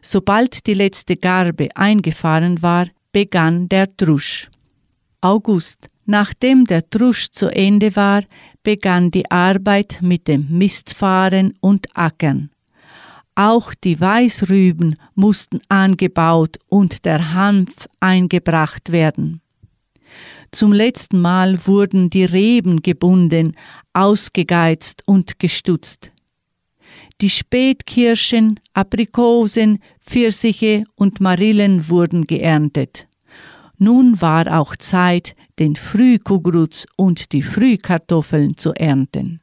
Sobald 0.00 0.66
die 0.66 0.74
letzte 0.74 1.16
Garbe 1.16 1.68
eingefahren 1.74 2.62
war, 2.62 2.86
begann 3.12 3.68
der 3.68 3.96
Trusch. 3.96 4.50
August. 5.24 5.88
Nachdem 6.04 6.66
der 6.66 6.88
Trusch 6.90 7.30
zu 7.30 7.48
Ende 7.48 7.96
war, 7.96 8.22
begann 8.62 9.10
die 9.10 9.30
Arbeit 9.30 10.00
mit 10.02 10.28
dem 10.28 10.46
Mistfahren 10.50 11.54
und 11.60 11.86
Ackern. 11.96 12.50
Auch 13.34 13.72
die 13.74 13.98
Weißrüben 13.98 14.96
mussten 15.14 15.60
angebaut 15.68 16.58
und 16.68 17.06
der 17.06 17.32
Hanf 17.32 17.88
eingebracht 18.00 18.92
werden. 18.92 19.40
Zum 20.52 20.72
letzten 20.72 21.20
Mal 21.20 21.66
wurden 21.66 22.10
die 22.10 22.26
Reben 22.26 22.82
gebunden, 22.82 23.52
ausgegeizt 23.94 25.02
und 25.06 25.38
gestutzt. 25.38 26.12
Die 27.20 27.30
Spätkirschen, 27.30 28.60
Aprikosen, 28.74 29.80
Pfirsiche 30.06 30.84
und 30.94 31.20
Marillen 31.20 31.88
wurden 31.88 32.26
geerntet. 32.26 33.08
Nun 33.78 34.20
war 34.20 34.60
auch 34.60 34.76
Zeit, 34.76 35.34
den 35.58 35.76
Frühkugruz 35.76 36.86
und 36.96 37.32
die 37.32 37.42
Frühkartoffeln 37.42 38.56
zu 38.56 38.72
ernten. 38.72 39.40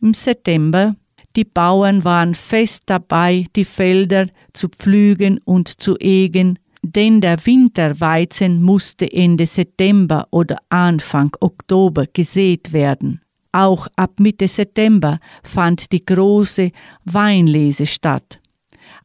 Im 0.00 0.14
September 0.14 0.96
die 1.36 1.44
Bauern 1.44 2.04
waren 2.04 2.34
fest 2.34 2.84
dabei, 2.86 3.46
die 3.56 3.64
Felder 3.64 4.26
zu 4.52 4.68
pflügen 4.68 5.38
und 5.44 5.80
zu 5.80 5.96
egen, 5.96 6.58
denn 6.82 7.20
der 7.20 7.44
Winterweizen 7.46 8.62
musste 8.62 9.10
Ende 9.10 9.46
September 9.46 10.26
oder 10.30 10.58
Anfang 10.68 11.30
Oktober 11.40 12.06
gesät 12.12 12.72
werden. 12.72 13.20
Auch 13.52 13.86
ab 13.96 14.18
Mitte 14.18 14.48
September 14.48 15.20
fand 15.42 15.92
die 15.92 16.04
große 16.04 16.70
Weinlese 17.04 17.86
statt. 17.86 18.40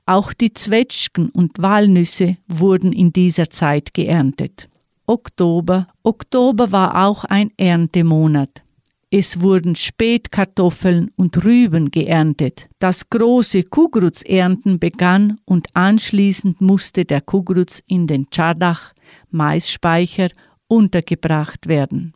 Auch 0.07 0.31
die 0.31 0.53
Zwetschgen 0.53 1.29
und 1.31 1.61
Walnüsse 1.61 2.37
wurden 2.47 2.93
in 2.93 3.11
dieser 3.11 3.49
Zeit 3.49 3.93
geerntet. 3.93 4.69
Oktober. 5.05 5.87
Oktober 6.01 6.71
war 6.71 7.05
auch 7.05 7.25
ein 7.25 7.51
Erntemonat. 7.57 8.63
Es 9.11 9.41
wurden 9.41 9.75
Spätkartoffeln 9.75 11.11
und 11.17 11.43
Rüben 11.43 11.91
geerntet. 11.91 12.69
Das 12.79 13.09
große 13.09 13.63
Kugruzernten 13.63 14.79
begann 14.79 15.39
und 15.43 15.67
anschließend 15.73 16.61
musste 16.61 17.03
der 17.03 17.19
Kugruz 17.19 17.83
in 17.85 18.07
den 18.07 18.29
Chardach, 18.29 18.93
Maisspeicher, 19.29 20.29
untergebracht 20.69 21.67
werden. 21.67 22.13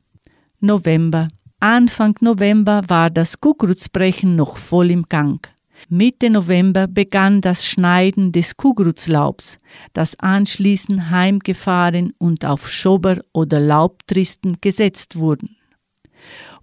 November. 0.62 1.28
Anfang 1.60 2.16
November 2.22 2.84
war 2.88 3.10
das 3.10 3.42
Kugruzbrechen 3.42 4.38
noch 4.38 4.56
voll 4.56 4.92
im 4.92 5.04
Gang. 5.10 5.46
Mitte 5.89 6.30
November 6.30 6.88
begann 6.88 7.41
das 7.41 7.65
Schneiden 7.65 8.32
des 8.32 8.58
Kugruzlaubs, 8.58 9.58
das 9.94 10.17
anschließend 10.20 11.10
heimgefahren 11.10 12.13
und 12.17 12.46
auf 12.46 12.70
Schober 12.70 13.22
oder 13.34 13.60
Laubtristen 13.60 14.58
gesetzt 14.62 15.17
wurden. 15.17 15.58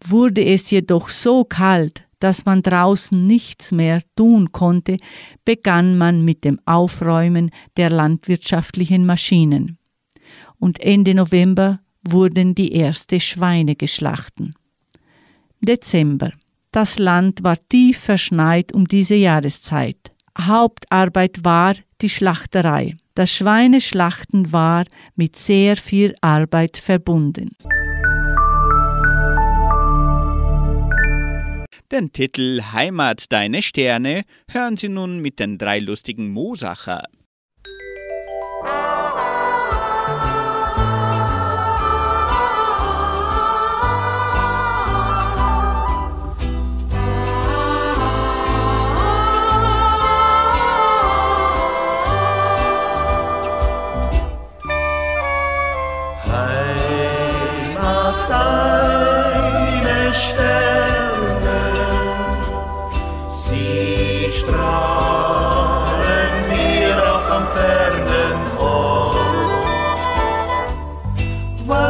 Wurde 0.04 0.44
es 0.44 0.70
jedoch 0.70 1.08
so 1.08 1.44
kalt, 1.44 2.04
dass 2.20 2.44
man 2.44 2.62
draußen 2.62 3.26
nichts 3.26 3.72
mehr 3.72 4.02
tun 4.16 4.52
konnte, 4.52 4.96
begann 5.44 5.98
man 5.98 6.24
mit 6.24 6.44
dem 6.44 6.60
Aufräumen 6.64 7.50
der 7.76 7.90
landwirtschaftlichen 7.90 9.06
Maschinen. 9.06 9.78
Und 10.58 10.80
Ende 10.80 11.14
November 11.14 11.80
wurden 12.02 12.54
die 12.54 12.74
ersten 12.74 13.20
Schweine 13.20 13.76
geschlachten. 13.76 14.54
Dezember. 15.60 16.32
Das 16.70 16.98
Land 16.98 17.44
war 17.44 17.56
tief 17.68 17.98
verschneit 17.98 18.72
um 18.72 18.86
diese 18.86 19.14
Jahreszeit. 19.14 20.12
Hauptarbeit 20.38 21.44
war 21.44 21.74
die 22.00 22.10
Schlachterei. 22.10 22.94
Das 23.14 23.32
Schweineschlachten 23.32 24.52
war 24.52 24.84
mit 25.16 25.36
sehr 25.36 25.76
viel 25.76 26.14
Arbeit 26.20 26.76
verbunden. 26.76 27.50
Den 31.90 32.12
Titel 32.12 32.60
Heimat 32.72 33.32
deine 33.32 33.62
Sterne 33.62 34.24
hören 34.50 34.76
Sie 34.76 34.90
nun 34.90 35.20
mit 35.20 35.40
den 35.40 35.56
drei 35.56 35.78
lustigen 35.78 36.30
Mosacher. 36.30 37.04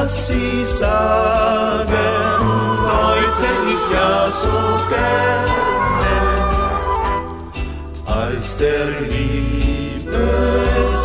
Was 0.09 0.29
sie 0.29 0.65
sagen, 0.65 1.87
deute 2.83 3.49
ich 3.69 3.93
ja 3.93 4.33
so 4.33 4.49
gerne, 4.89 6.17
als 8.07 8.57
der 8.57 9.03
Liebe 9.03 10.29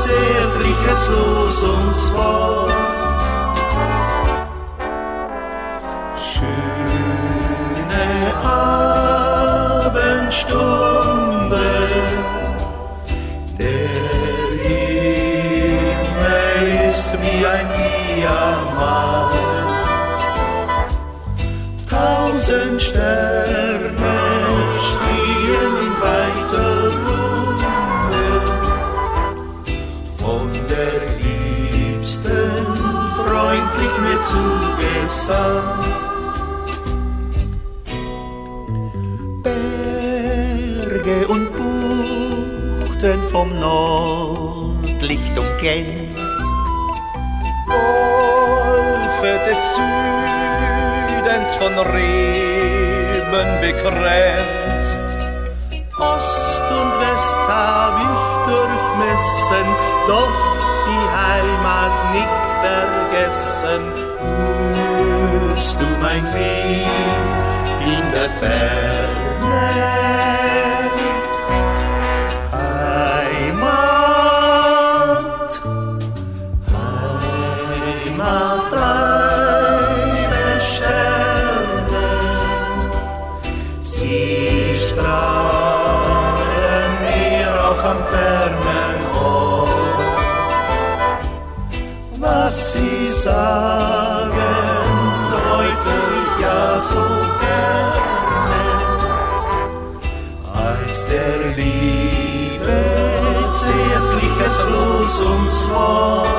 zärtliches 0.03 1.09
Los 1.09 1.63
uns 1.63 2.13
Wort. 2.13 2.92
Zugesandt. 35.23 36.33
Berge 39.43 41.27
und 41.27 41.51
Buchten 41.53 43.19
vom 43.31 43.59
Nordlicht 43.59 45.37
umglänzt, 45.37 46.57
Golfe 47.67 49.39
des 49.47 49.59
Südens 49.75 51.49
von 51.55 51.73
Reben 51.79 53.49
begrenzt. 53.61 54.99
Ost 55.97 56.61
und 56.79 56.91
West 56.99 57.39
hab 57.47 57.95
ich 58.07 58.25
durchmessen, 58.51 59.67
doch 60.07 60.35
die 60.87 61.05
Heimat 61.17 61.93
nicht 62.13 62.45
vergessen. 62.61 64.02
Du 65.83 65.89
mein 66.01 66.23
Lied 66.33 66.87
in 67.93 68.05
der 68.13 68.29
Ferne? 68.39 69.63
Heimat, 73.33 73.91
Heimat, 78.07 78.71
deine 78.71 80.47
Sterne, 80.61 82.07
sie 83.81 84.79
strahlen 84.87 85.33
mir 87.03 87.49
auch 87.61 87.83
am 87.83 87.99
fernen 88.13 88.97
Ort. 89.21 89.69
Was 92.21 92.55
sie 92.73 93.05
sagen, 93.07 94.02
so 96.83 96.95
gerne, 96.95 98.63
als 100.53 101.05
der 101.05 101.37
Liebe 101.55 102.77
zärtliches 103.57 104.65
Los 104.69 105.21
uns 105.21 105.69
Wort. 105.69 106.32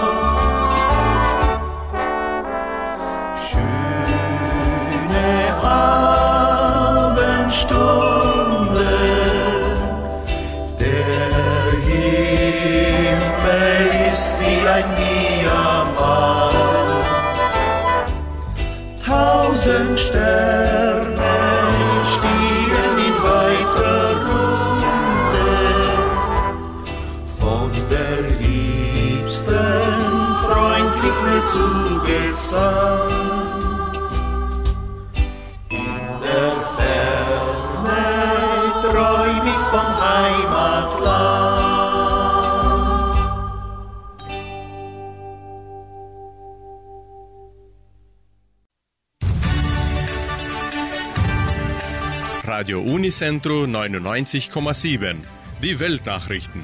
Unicentro 53.05 53.65
99,7. 53.65 55.17
Die 55.63 55.79
Weltnachrichten. 55.79 56.63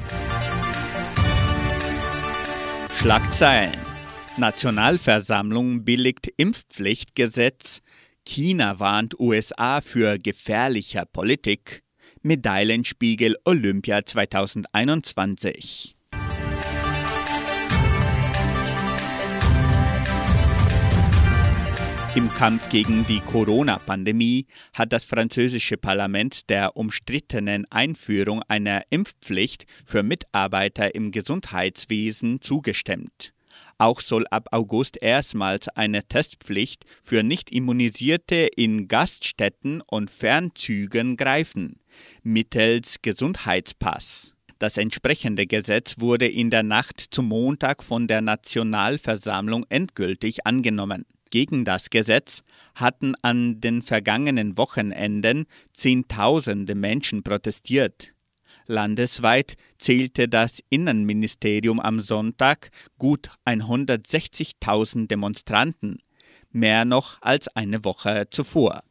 Schlagzeilen. 2.95 3.79
Nationalversammlung 4.39 5.85
billigt 5.85 6.33
Impfpflichtgesetz. 6.39 7.83
China 8.25 8.81
warnt 8.81 9.21
USA 9.21 9.83
für 9.83 10.19
gefährlicher 10.19 11.05
Politik. 11.05 11.83
Medaillenspiegel 12.23 13.37
Olympia 13.45 14.07
2021. 14.07 15.95
Im 22.21 22.29
Kampf 22.29 22.69
gegen 22.69 23.07
die 23.07 23.21
Corona-Pandemie 23.21 24.45
hat 24.75 24.93
das 24.93 25.07
französische 25.07 25.79
Parlament 25.79 26.51
der 26.51 26.77
umstrittenen 26.77 27.65
Einführung 27.71 28.43
einer 28.47 28.83
Impfpflicht 28.91 29.65
für 29.87 30.03
Mitarbeiter 30.03 30.95
im 30.95 31.13
Gesundheitswesen 31.13 32.43
zugestimmt. 32.43 33.33
Auch 33.79 34.03
soll 34.03 34.27
ab 34.27 34.49
August 34.53 34.99
erstmals 35.01 35.69
eine 35.69 36.07
Testpflicht 36.07 36.85
für 37.01 37.23
Nicht-Immunisierte 37.23 38.51
in 38.55 38.87
Gaststätten 38.87 39.81
und 39.87 40.11
Fernzügen 40.11 41.17
greifen, 41.17 41.81
mittels 42.23 43.01
Gesundheitspass. 43.01 44.35
Das 44.59 44.77
entsprechende 44.77 45.47
Gesetz 45.47 45.95
wurde 46.01 46.29
in 46.29 46.51
der 46.51 46.65
Nacht 46.65 47.01
zum 47.01 47.29
Montag 47.29 47.83
von 47.83 48.07
der 48.09 48.21
Nationalversammlung 48.21 49.65
endgültig 49.71 50.47
angenommen 50.47 51.07
gegen 51.31 51.65
das 51.65 51.91
Gesetz 51.91 52.43
hatten 52.75 53.15
an 53.23 53.61
den 53.61 53.83
vergangenen 53.83 54.57
Wochenenden 54.57 55.47
Zehntausende 55.73 56.75
Menschen 56.75 57.23
protestiert. 57.23 58.13
Landesweit 58.67 59.57
zählte 59.79 60.29
das 60.29 60.63
Innenministerium 60.71 61.81
am 61.81 62.01
Sonntag 62.01 62.71
gut 62.99 63.31
160.000 63.45 65.09
Demonstranten, 65.09 65.99
mehr 66.51 66.85
noch 66.85 67.19
als 67.21 67.49
eine 67.49 67.85
Woche 67.85 68.29
zuvor. 68.31 68.83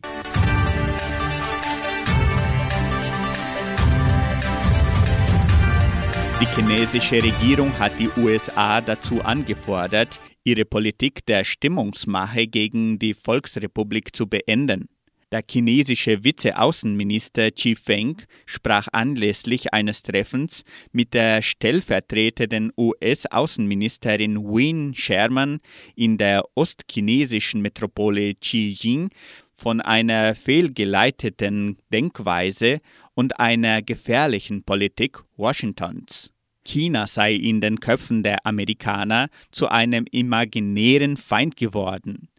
Die 6.42 6.46
chinesische 6.46 7.22
Regierung 7.22 7.78
hat 7.80 7.92
die 8.00 8.10
USA 8.18 8.80
dazu 8.80 9.22
angefordert, 9.22 10.22
ihre 10.44 10.66
Politik 10.66 11.26
der 11.26 11.44
Stimmungsmache 11.44 12.48
gegen 12.48 13.00
die 13.00 13.14
Volksrepublik 13.14 14.16
zu 14.16 14.28
beenden. 14.28 14.90
Der 15.32 15.44
chinesische 15.48 16.24
Vizeaußenminister 16.24 17.52
Xi 17.52 17.76
Feng 17.76 18.18
sprach 18.48 18.88
anlässlich 18.92 19.72
eines 19.74 20.02
Treffens 20.02 20.64
mit 20.92 21.14
der 21.14 21.44
stellvertretenden 21.44 22.72
US-Außenministerin 22.76 24.38
Win 24.44 24.96
Sherman 24.96 25.60
in 25.96 26.18
der 26.18 26.44
ostchinesischen 26.56 27.62
Metropole 27.62 28.34
Xijing 28.34 29.10
von 29.56 29.82
einer 29.82 30.34
fehlgeleiteten 30.34 31.78
Denkweise 31.94 32.80
und 33.14 33.40
einer 33.40 33.84
gefährlichen 33.84 34.64
Politik 34.64 35.20
Washingtons. 35.38 36.32
China 36.70 37.08
sei 37.08 37.34
in 37.34 37.62
den 37.62 37.80
Köpfen 37.80 38.22
der 38.22 38.46
Amerikaner 38.46 39.30
zu 39.52 39.70
einem 39.70 40.06
imaginären 40.12 41.18
Feind 41.18 41.58
geworden. 41.58 42.30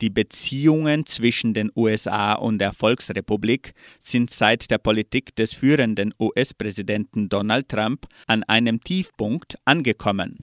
Die 0.00 0.10
Beziehungen 0.10 1.06
zwischen 1.06 1.54
den 1.54 1.72
USA 1.74 2.34
und 2.34 2.58
der 2.58 2.72
Volksrepublik 2.72 3.72
sind 3.98 4.30
seit 4.30 4.70
der 4.70 4.78
Politik 4.78 5.34
des 5.34 5.54
führenden 5.54 6.14
US-Präsidenten 6.20 7.28
Donald 7.28 7.68
Trump 7.68 8.06
an 8.28 8.44
einem 8.44 8.80
Tiefpunkt 8.80 9.58
angekommen. 9.64 10.38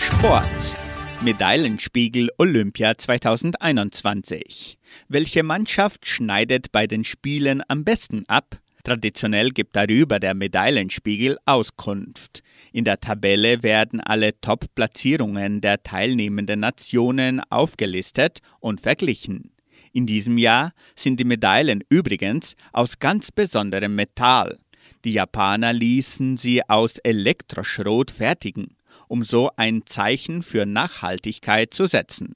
Sport 0.00 0.85
Medaillenspiegel 1.26 2.28
Olympia 2.38 2.96
2021. 2.96 4.78
Welche 5.08 5.42
Mannschaft 5.42 6.06
schneidet 6.06 6.70
bei 6.70 6.86
den 6.86 7.02
Spielen 7.02 7.64
am 7.66 7.82
besten 7.82 8.22
ab? 8.28 8.60
Traditionell 8.84 9.50
gibt 9.50 9.74
darüber 9.74 10.20
der 10.20 10.34
Medaillenspiegel 10.34 11.36
Auskunft. 11.44 12.44
In 12.72 12.84
der 12.84 13.00
Tabelle 13.00 13.64
werden 13.64 13.98
alle 13.98 14.40
Top-Platzierungen 14.40 15.60
der 15.60 15.82
teilnehmenden 15.82 16.60
Nationen 16.60 17.40
aufgelistet 17.50 18.38
und 18.60 18.80
verglichen. 18.80 19.50
In 19.92 20.06
diesem 20.06 20.38
Jahr 20.38 20.74
sind 20.94 21.18
die 21.18 21.24
Medaillen 21.24 21.82
übrigens 21.88 22.54
aus 22.72 23.00
ganz 23.00 23.32
besonderem 23.32 23.96
Metall. 23.96 24.60
Die 25.04 25.14
Japaner 25.14 25.72
ließen 25.72 26.36
sie 26.36 26.62
aus 26.68 26.98
Elektroschrot 26.98 28.12
fertigen, 28.12 28.75
um 29.08 29.24
so 29.24 29.50
ein 29.56 29.82
Zeichen 29.86 30.42
für 30.42 30.66
Nachhaltigkeit 30.66 31.72
zu 31.72 31.86
setzen. 31.86 32.34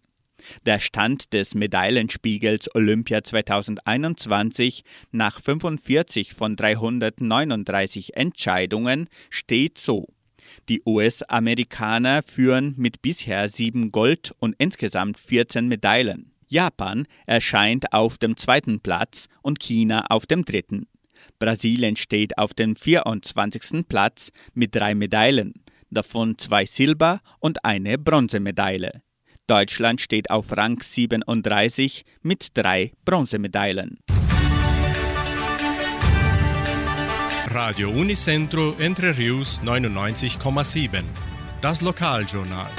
Der 0.66 0.80
Stand 0.80 1.32
des 1.32 1.54
Medaillenspiegels 1.54 2.74
Olympia 2.74 3.22
2021 3.22 4.84
nach 5.10 5.40
45 5.40 6.34
von 6.34 6.56
339 6.56 8.16
Entscheidungen 8.16 9.08
steht 9.28 9.78
so. 9.78 10.06
Die 10.68 10.82
US-Amerikaner 10.84 12.22
führen 12.22 12.74
mit 12.76 13.02
bisher 13.02 13.48
sieben 13.48 13.92
Gold 13.92 14.32
und 14.38 14.54
insgesamt 14.58 15.18
14 15.18 15.68
Medaillen. 15.68 16.32
Japan 16.48 17.06
erscheint 17.26 17.92
auf 17.92 18.18
dem 18.18 18.36
zweiten 18.36 18.80
Platz 18.80 19.28
und 19.42 19.60
China 19.60 20.06
auf 20.08 20.26
dem 20.26 20.44
dritten. 20.44 20.88
Brasilien 21.38 21.96
steht 21.96 22.38
auf 22.38 22.54
dem 22.54 22.74
24. 22.74 23.86
Platz 23.88 24.30
mit 24.52 24.74
drei 24.74 24.94
Medaillen, 24.94 25.54
davon 25.90 26.38
zwei 26.38 26.64
Silber- 26.64 27.20
und 27.38 27.64
eine 27.64 27.98
Bronzemedaille. 27.98 29.02
Deutschland 29.46 30.00
steht 30.00 30.30
auf 30.30 30.56
Rang 30.56 30.80
37 30.80 32.04
mit 32.22 32.56
drei 32.56 32.92
Bronzemedaillen. 33.04 33.98
Radio 37.52 37.90
Unicentro 37.90 38.76
Entre 38.78 39.18
Rius 39.18 39.60
99,7. 39.64 41.02
Das 41.60 41.80
Lokaljournal. 41.80 42.70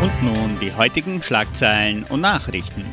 Und 0.00 0.22
nun 0.22 0.58
die 0.60 0.72
heutigen 0.72 1.20
Schlagzeilen 1.22 2.04
und 2.04 2.20
Nachrichten. 2.20 2.84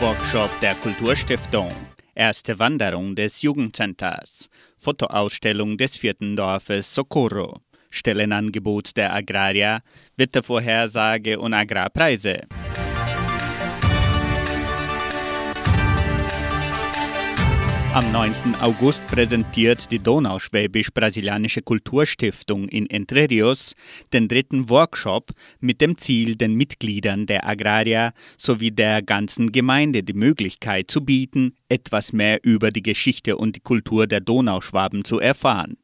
Workshop 0.00 0.50
der 0.60 0.74
Kulturstiftung. 0.76 1.74
Erste 2.18 2.58
Wanderung 2.58 3.14
des 3.14 3.42
Jugendcenters. 3.42 4.48
Fotoausstellung 4.76 5.76
des 5.76 5.96
vierten 5.96 6.34
Dorfes 6.34 6.92
Socorro. 6.92 7.60
Stellenangebot 7.90 8.96
der 8.96 9.14
Agraria. 9.14 9.82
Wettervorhersage 10.16 11.38
und 11.38 11.54
Agrarpreise. 11.54 12.40
Am 17.94 18.12
9. 18.12 18.54
August 18.60 19.06
präsentiert 19.06 19.90
die 19.90 19.98
Donauschwäbisch-Brasilianische 19.98 21.62
Kulturstiftung 21.62 22.68
in 22.68 22.88
Entre 22.90 23.30
Rios 23.30 23.74
den 24.12 24.28
dritten 24.28 24.68
Workshop 24.68 25.32
mit 25.60 25.80
dem 25.80 25.96
Ziel, 25.96 26.36
den 26.36 26.54
Mitgliedern 26.54 27.24
der 27.24 27.46
Agraria 27.46 28.12
sowie 28.36 28.70
der 28.70 29.00
ganzen 29.00 29.52
Gemeinde 29.52 30.02
die 30.02 30.12
Möglichkeit 30.12 30.90
zu 30.90 31.02
bieten, 31.02 31.54
etwas 31.70 32.12
mehr 32.12 32.40
über 32.42 32.70
die 32.70 32.82
Geschichte 32.82 33.38
und 33.38 33.56
die 33.56 33.60
Kultur 33.60 34.06
der 34.06 34.20
Donauschwaben 34.20 35.04
zu 35.04 35.18
erfahren. 35.18 35.78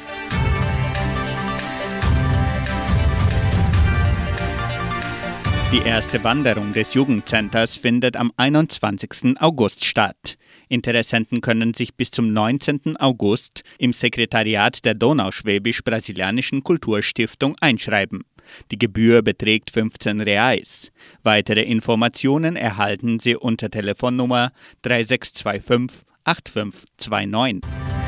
Die 5.72 5.88
erste 5.88 6.22
Wanderung 6.22 6.74
des 6.74 6.92
Jugendcenters 6.92 7.76
findet 7.76 8.18
am 8.18 8.30
21. 8.36 9.40
August 9.40 9.86
statt. 9.86 10.36
Interessenten 10.68 11.40
können 11.40 11.72
sich 11.72 11.94
bis 11.94 12.10
zum 12.10 12.30
19. 12.30 12.98
August 12.98 13.62
im 13.78 13.94
Sekretariat 13.94 14.84
der 14.84 14.92
Donauschwäbisch-Brasilianischen 14.92 16.62
Kulturstiftung 16.62 17.56
einschreiben. 17.58 18.24
Die 18.70 18.76
Gebühr 18.76 19.22
beträgt 19.22 19.70
15 19.70 20.20
Reais. 20.20 20.92
Weitere 21.22 21.62
Informationen 21.62 22.54
erhalten 22.54 23.18
Sie 23.18 23.34
unter 23.34 23.70
Telefonnummer 23.70 24.52
3625 24.82 26.06
8529. 26.24 28.01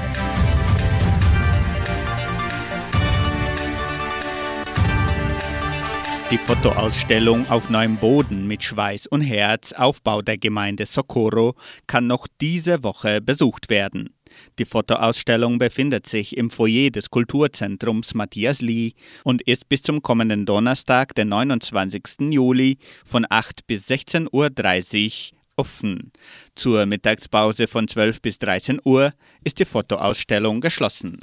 Die 6.35 6.39
Fotoausstellung 6.39 7.49
auf 7.49 7.71
neuem 7.71 7.97
Boden 7.97 8.49
mit 8.49 8.65
Schweiß 8.65 9.07
und 9.07 9.21
Herz, 9.21 9.73
Aufbau 9.73 10.21
der 10.21 10.37
Gemeinde 10.37 10.85
Socorro, 10.85 11.55
kann 11.87 12.09
noch 12.09 12.27
diese 12.41 12.83
Woche 12.83 13.21
besucht 13.21 13.71
werden. 13.71 14.13
Die 14.59 14.65
Fotoausstellung 14.65 15.59
befindet 15.59 16.09
sich 16.09 16.37
im 16.37 16.51
Foyer 16.51 16.91
des 16.91 17.11
Kulturzentrums 17.11 18.15
Matthias 18.15 18.63
Lee 18.63 18.95
und 19.23 19.43
ist 19.43 19.69
bis 19.69 19.83
zum 19.83 20.03
kommenden 20.03 20.45
Donnerstag, 20.45 21.15
den 21.15 21.29
29. 21.29 22.33
Juli, 22.33 22.79
von 23.05 23.25
8 23.31 23.69
bis 23.69 23.89
16.30 23.89 25.35
Uhr 25.35 25.39
offen. 25.55 26.11
Zur 26.57 26.85
Mittagspause 26.85 27.69
von 27.69 27.87
12 27.87 28.21
bis 28.21 28.41
13 28.41 28.81
Uhr 28.85 29.13
ist 29.45 29.61
die 29.61 29.65
Fotoausstellung 29.65 30.61
geschlossen. 30.61 31.21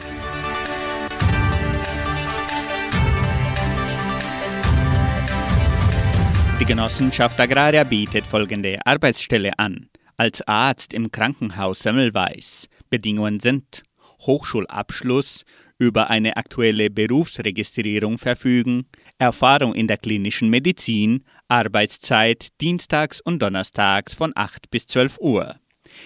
Die 6.61 6.67
Genossenschaft 6.67 7.39
Agraria 7.39 7.83
bietet 7.83 8.27
folgende 8.27 8.77
Arbeitsstelle 8.85 9.57
an. 9.57 9.87
Als 10.15 10.47
Arzt 10.47 10.93
im 10.93 11.09
Krankenhaus 11.09 11.79
Semmelweis. 11.79 12.67
Bedingungen 12.87 13.39
sind 13.39 13.81
Hochschulabschluss, 14.19 15.43
über 15.79 16.11
eine 16.11 16.37
aktuelle 16.37 16.91
Berufsregistrierung 16.91 18.19
verfügen, 18.19 18.85
Erfahrung 19.17 19.73
in 19.73 19.87
der 19.87 19.97
klinischen 19.97 20.51
Medizin, 20.51 21.23
Arbeitszeit 21.47 22.49
dienstags 22.61 23.21
und 23.21 23.41
donnerstags 23.41 24.13
von 24.13 24.31
8 24.35 24.69
bis 24.69 24.85
12 24.85 25.17
Uhr. 25.19 25.55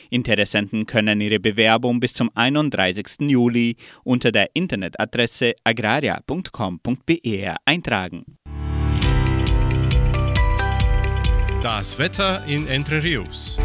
Interessenten 0.10 0.86
können 0.86 1.20
ihre 1.20 1.42
Bewerbung 1.42 2.00
bis 2.00 2.14
zum 2.14 2.32
31. 2.34 3.30
Juli 3.30 3.76
unter 4.06 4.32
der 4.32 4.52
Internetadresse 4.54 5.54
agraria.com.br 5.66 7.56
eintragen. 7.66 8.38
Das 11.66 11.98
Wetter 11.98 12.46
in 12.46 12.68
Entre 12.68 13.04
Rios. 13.04 13.58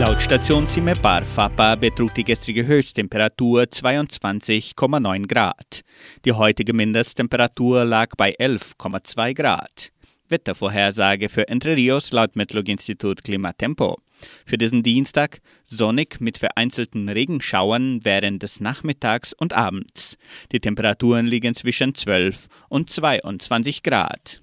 Laut 0.00 0.20
Station 0.20 0.66
Simepar 0.66 1.24
Fapa 1.24 1.76
betrug 1.76 2.12
die 2.14 2.24
gestrige 2.24 2.66
Höchsttemperatur 2.66 3.62
22,9 3.62 5.28
Grad. 5.28 5.82
Die 6.24 6.32
heutige 6.32 6.72
Mindesttemperatur 6.72 7.84
lag 7.84 8.16
bei 8.16 8.34
11,2 8.34 9.32
Grad. 9.32 9.92
Wettervorhersage 10.28 11.28
für 11.28 11.46
Entre 11.46 11.76
Rios 11.76 12.10
laut 12.10 12.34
Metlog-Institut 12.34 13.22
Klimatempo. 13.22 14.00
Für 14.44 14.58
diesen 14.58 14.82
Dienstag 14.82 15.38
sonnig 15.62 16.20
mit 16.20 16.36
vereinzelten 16.36 17.08
Regenschauern 17.10 18.00
während 18.02 18.42
des 18.42 18.58
Nachmittags 18.58 19.32
und 19.34 19.52
Abends. 19.52 20.16
Die 20.50 20.58
Temperaturen 20.58 21.28
liegen 21.28 21.54
zwischen 21.54 21.94
12 21.94 22.48
und 22.68 22.90
22 22.90 23.84
Grad. 23.84 24.42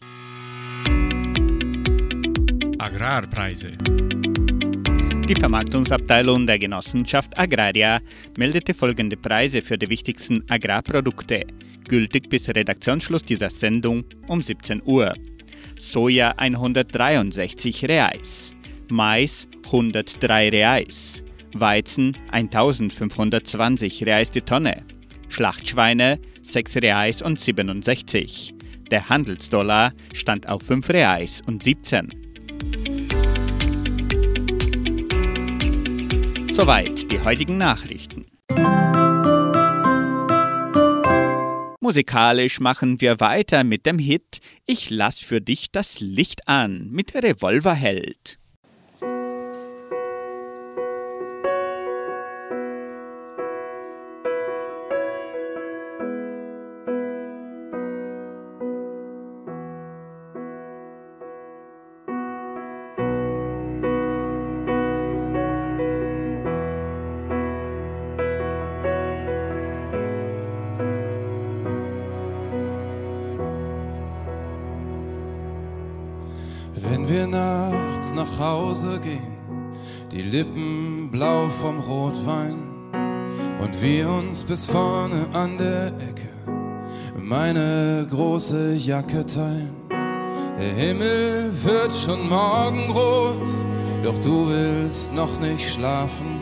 Agrarpreise. 2.89 3.77
Die 5.27 5.35
Vermarktungsabteilung 5.39 6.47
der 6.47 6.57
Genossenschaft 6.57 7.37
Agraria 7.37 7.99
meldete 8.35 8.73
folgende 8.73 9.15
Preise 9.15 9.61
für 9.61 9.77
die 9.77 9.89
wichtigsten 9.89 10.43
Agrarprodukte, 10.49 11.45
gültig 11.87 12.29
bis 12.29 12.49
Redaktionsschluss 12.49 13.23
dieser 13.23 13.51
Sendung 13.51 14.05
um 14.27 14.41
17 14.41 14.81
Uhr. 14.85 15.13
Soja 15.77 16.33
163 16.37 17.87
Reais, 17.87 18.55
Mais 18.89 19.47
103 19.65 20.49
Reais, 20.49 21.23
Weizen 21.53 22.17
1520 22.31 24.03
Reais 24.03 24.31
die 24.31 24.41
Tonne, 24.41 24.83
Schlachtschweine 25.27 26.19
6 26.41 26.77
Reais 26.77 27.21
und 27.21 27.39
67. 27.39 28.55
Der 28.89 29.09
Handelsdollar 29.09 29.93
stand 30.15 30.49
auf 30.49 30.63
5 30.63 30.89
Reais 30.89 31.43
und 31.45 31.61
17. 31.61 32.28
Soweit 36.51 37.09
die 37.09 37.21
heutigen 37.21 37.57
Nachrichten. 37.57 38.25
Musikalisch 41.79 42.59
machen 42.59 42.99
wir 42.99 43.19
weiter 43.19 43.63
mit 43.63 43.85
dem 43.85 43.97
Hit 43.97 44.39
Ich 44.65 44.89
lass 44.89 45.19
für 45.19 45.39
dich 45.41 45.71
das 45.71 46.01
Licht 46.01 46.47
an 46.47 46.89
mit 46.91 47.15
Revolverheld. 47.15 48.39
Bis 84.49 84.65
vorne 84.65 85.27
an 85.33 85.59
der 85.59 85.87
Ecke 86.09 86.27
meine 87.15 88.07
große 88.09 88.73
Jacke 88.73 89.23
teilen. 89.23 89.75
Der 90.57 90.73
Himmel 90.73 91.51
wird 91.63 91.93
schon 91.93 92.27
morgenrot, 92.27 93.47
doch 94.03 94.17
du 94.17 94.49
willst 94.49 95.13
noch 95.13 95.39
nicht 95.39 95.69
schlafen. 95.71 96.39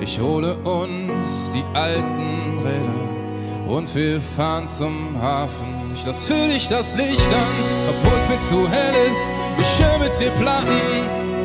Ich 0.00 0.18
hole 0.18 0.56
uns 0.64 1.48
die 1.54 1.62
alten 1.72 2.58
Räder 2.64 3.72
und 3.72 3.94
wir 3.94 4.20
fahren 4.20 4.66
zum 4.66 5.22
Hafen. 5.22 5.92
Ich 5.94 6.04
lass 6.04 6.24
für 6.24 6.48
dich 6.52 6.68
das 6.68 6.96
Licht 6.96 7.28
an, 7.28 7.90
obwohl's 7.90 8.28
mir 8.28 8.40
zu 8.40 8.68
hell 8.68 8.94
ist. 9.12 9.34
Ich 9.60 9.84
höre 9.84 10.00
mit 10.00 10.18
dir 10.18 10.32
Platten, 10.32 10.80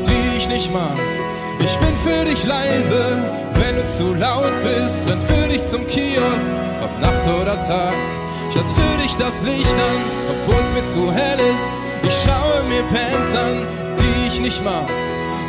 die 0.07 0.37
ich 0.39 0.49
nicht 0.49 0.73
mag. 0.73 1.12
Ich 1.63 1.77
bin 1.77 1.95
für 1.97 2.25
dich 2.25 2.43
leise, 2.43 3.31
wenn 3.53 3.77
du 3.77 3.85
zu 3.85 4.13
laut 4.13 4.51
bist. 4.61 5.09
Renn 5.09 5.21
für 5.21 5.47
dich 5.47 5.63
zum 5.63 5.87
Kiosk, 5.87 6.53
ob 6.83 6.99
Nacht 6.99 7.25
oder 7.25 7.57
Tag. 7.65 7.93
Ich 8.49 8.55
lass 8.55 8.73
für 8.73 8.97
dich 9.01 9.15
das 9.15 9.41
Licht 9.43 9.73
an, 9.73 10.01
obwohl's 10.29 10.73
mir 10.73 10.83
zu 10.83 11.11
hell 11.13 11.39
ist. 11.55 11.77
Ich 12.05 12.13
schaue 12.23 12.63
mir 12.67 12.83
Bands 12.83 13.33
an, 13.33 13.65
die 13.97 14.27
ich 14.27 14.41
nicht 14.41 14.63
mag. 14.63 14.89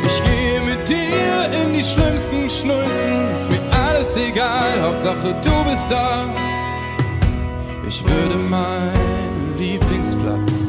Ich 0.05 0.23
gehe 0.23 0.61
mit 0.61 0.87
dir 0.87 1.61
in 1.61 1.73
die 1.73 1.83
schlimmsten 1.83 2.49
Schnulzen. 2.49 3.33
Ist 3.33 3.51
mir 3.51 3.59
alles 3.89 4.15
egal, 4.15 4.81
Hauptsache 4.81 5.35
du 5.43 5.63
bist 5.69 5.89
da. 5.89 6.25
Ich 7.87 8.03
würde 8.03 8.37
meine 8.37 8.93
Lieblingsplatten 9.57 10.67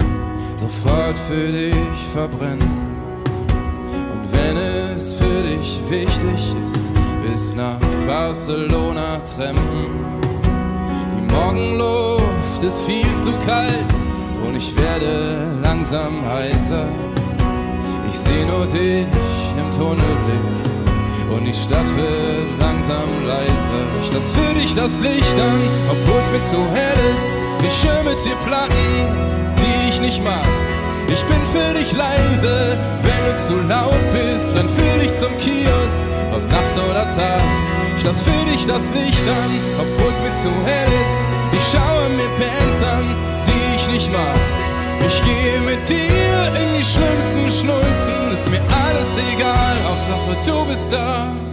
sofort 0.59 1.17
für 1.29 1.53
dich 1.53 1.77
verbrennen. 2.13 2.86
Es 5.67 5.73
dich 5.73 5.91
wichtig 5.91 6.55
ist, 6.65 6.85
bis 7.23 7.55
nach 7.55 7.81
Barcelona 8.07 9.19
trampen. 9.19 10.21
Die 11.17 11.35
Morgenluft 11.35 12.63
ist 12.63 12.81
viel 12.83 13.13
zu 13.25 13.33
kalt 13.45 13.95
und 14.47 14.55
ich 14.55 14.77
werde 14.77 15.59
langsam 15.63 16.25
heiser. 16.25 16.87
Ich 18.09 18.17
seh 18.17 18.45
nur 18.45 18.67
dich 18.67 19.09
im 19.59 19.71
Tunnelblick 19.73 21.35
und 21.35 21.45
die 21.45 21.55
Stadt 21.55 21.89
wird 21.97 22.61
langsam 22.61 23.27
leiser. 23.27 23.83
Ich 24.05 24.13
lass 24.13 24.31
für 24.31 24.55
dich 24.55 24.73
das 24.75 24.99
Licht 25.01 25.37
an, 25.41 25.61
obwohl's 25.91 26.31
mir 26.31 26.43
zu 26.49 26.59
hell 26.75 27.15
ist. 27.15 27.37
Ich 27.67 28.05
mit 28.05 28.25
dir 28.25 28.37
Platten, 28.47 29.57
die 29.59 29.91
ich 29.91 30.01
nicht 30.01 30.23
mag. 30.23 30.66
Ich 31.09 31.23
bin 31.25 31.41
für 31.53 31.73
dich 31.79 31.93
leise, 31.93 32.79
wenn 33.03 33.25
du 33.25 33.35
zu 33.47 33.61
laut 33.69 34.03
bist. 34.13 34.55
Renn 34.57 34.69
für 34.69 34.99
dich 35.01 35.15
zum 35.15 35.37
Kiosk, 35.39 36.03
ob 36.35 36.43
Nacht 36.51 36.77
oder 36.91 37.05
Tag. 37.15 37.43
Ich 37.97 38.05
lass 38.05 38.23
für 38.23 38.45
dich 38.51 38.67
das 38.67 38.85
Licht 38.91 39.27
an, 39.29 39.51
obwohl's 39.81 40.21
mir 40.21 40.35
zu 40.43 40.51
hell 40.67 40.91
ist. 41.05 41.19
Ich 41.57 41.65
schaue 41.73 42.09
mir 42.11 42.29
Bands 42.39 42.83
an, 42.83 43.15
die 43.47 43.77
ich 43.77 43.87
nicht 43.89 44.13
mag. 44.13 44.37
Ich 45.07 45.23
gehe 45.25 45.61
mit 45.61 45.89
dir 45.89 46.53
in 46.61 46.79
die 46.79 46.85
schlimmsten 46.85 47.51
Schnulzen, 47.51 48.33
ist 48.33 48.51
mir 48.51 48.61
alles 48.87 49.17
egal, 49.33 49.77
Hauptsache 49.87 50.37
du 50.45 50.67
bist 50.67 50.93
da. 50.93 51.46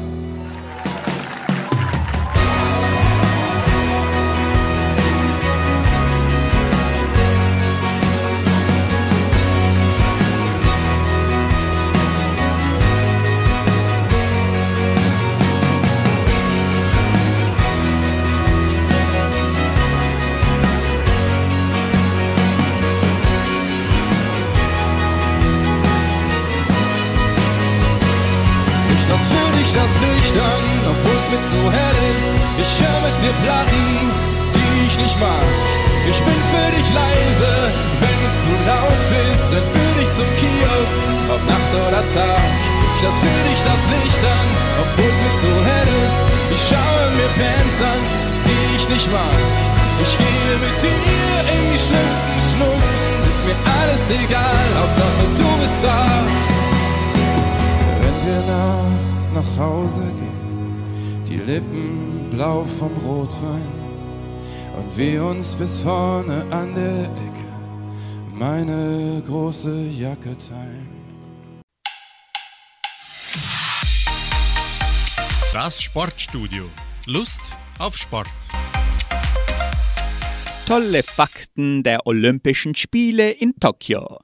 Zu 31.49 31.59
hell 31.71 31.99
ist. 32.15 32.29
Ich 32.63 32.71
höre 32.81 33.01
mit 33.05 33.15
dir 33.21 33.35
Platten, 33.43 33.85
die 34.55 34.73
ich 34.87 34.95
nicht 34.97 35.17
mag. 35.19 35.47
Ich 36.09 36.19
bin 36.19 36.39
für 36.51 36.69
dich 36.75 36.89
leise, 36.91 37.51
wenn 37.99 38.17
du 38.23 38.29
zu 38.43 38.53
laut 38.67 39.01
bist. 39.07 39.45
Renn 39.51 39.67
für 39.71 39.91
dich 39.99 40.11
zum 40.17 40.29
Kiosk, 40.39 40.99
ob 41.33 41.41
Nacht 41.47 41.71
oder 41.71 42.03
Tag. 42.13 42.43
Ich 42.95 43.01
lass 43.03 43.17
für 43.23 43.41
dich 43.47 43.61
das 43.63 43.83
Licht 43.93 44.23
an, 44.23 44.47
obwohl's 44.83 45.19
mir 45.23 45.35
zu 45.41 45.51
hell 45.67 45.91
ist. 46.05 46.19
Ich 46.55 46.61
schaue 46.69 47.03
mir 47.17 47.31
Bands 47.39 47.77
an, 47.81 48.01
die 48.47 48.65
ich 48.77 48.85
nicht 48.89 49.11
mag. 49.11 49.39
Ich 50.03 50.13
gehe 50.17 50.53
mit 50.65 50.75
dir 50.83 51.35
in 51.55 51.63
die 51.71 51.79
schlimmsten 51.79 52.37
Schnulzen. 52.49 53.01
Ist 53.29 53.41
mir 53.47 53.57
alles 53.79 54.03
egal, 54.09 54.65
Hauptsache 54.79 55.25
du 55.37 55.49
bist 55.61 55.79
da. 55.81 56.03
Wenn 58.01 58.17
wir 58.27 58.41
nachts 58.53 59.23
nach 59.33 59.51
Hause 59.63 60.01
gehen, 60.19 60.32
die 61.27 61.37
Lippen 61.37 62.29
blau 62.29 62.65
vom 62.79 62.95
Rotwein 62.97 63.71
und 64.77 64.97
wir 64.97 65.23
uns 65.23 65.53
bis 65.53 65.77
vorne 65.77 66.45
an 66.51 66.75
der 66.75 67.03
Ecke 67.03 67.43
meine 68.33 69.21
große 69.25 69.87
Jacke 69.89 70.35
teilen. 70.37 70.89
Das 75.53 75.83
Sportstudio. 75.83 76.69
Lust 77.05 77.53
auf 77.77 77.95
Sport. 77.95 78.27
Tolle 80.65 81.03
Fakten 81.03 81.83
der 81.83 82.07
Olympischen 82.07 82.73
Spiele 82.73 83.31
in 83.31 83.53
Tokio. 83.59 84.22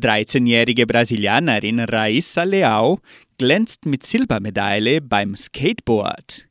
13-jährige 0.00 0.86
Brasilianerin 0.86 1.80
Raissa 1.80 2.44
Leao 2.44 2.98
glänzt 3.38 3.86
mit 3.86 4.04
Silbermedaille 4.04 5.00
beim 5.00 5.36
Skateboard. 5.36 6.48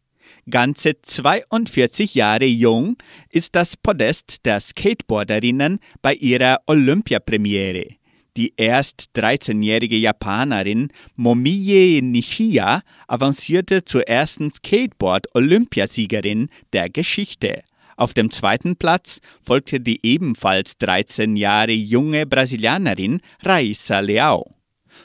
Ganze 0.49 1.01
42 1.01 2.15
Jahre 2.15 2.45
jung 2.45 2.95
ist 3.29 3.55
das 3.55 3.75
Podest 3.75 4.45
der 4.45 4.59
Skateboarderinnen 4.59 5.79
bei 6.01 6.13
ihrer 6.13 6.59
Olympiapremiere. 6.67 7.97
Die 8.37 8.53
erst 8.55 9.09
13-jährige 9.15 9.97
Japanerin 9.97 10.89
Momie 11.15 12.01
Nishia 12.01 12.81
avancierte 13.07 13.83
zur 13.83 14.07
ersten 14.07 14.51
Skateboard-Olympiasiegerin 14.51 16.47
der 16.71 16.89
Geschichte. 16.89 17.63
Auf 17.97 18.13
dem 18.13 18.29
zweiten 18.29 18.77
Platz 18.77 19.19
folgte 19.41 19.79
die 19.79 19.99
ebenfalls 20.05 20.77
13 20.77 21.35
Jahre 21.35 21.71
junge 21.71 22.27
Brasilianerin 22.27 23.21
Raissa 23.41 23.99
Leao. 23.99 24.45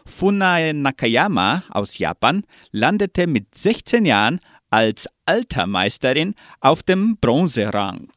Funae 0.06 0.72
Nakayama 0.74 1.64
aus 1.70 1.98
Japan 1.98 2.42
landete 2.70 3.26
mit 3.26 3.54
16 3.54 4.04
Jahren 4.04 4.40
als 4.70 5.08
Altermeisterin 5.26 6.34
auf 6.60 6.82
dem 6.82 7.16
Bronzerang. 7.18 8.12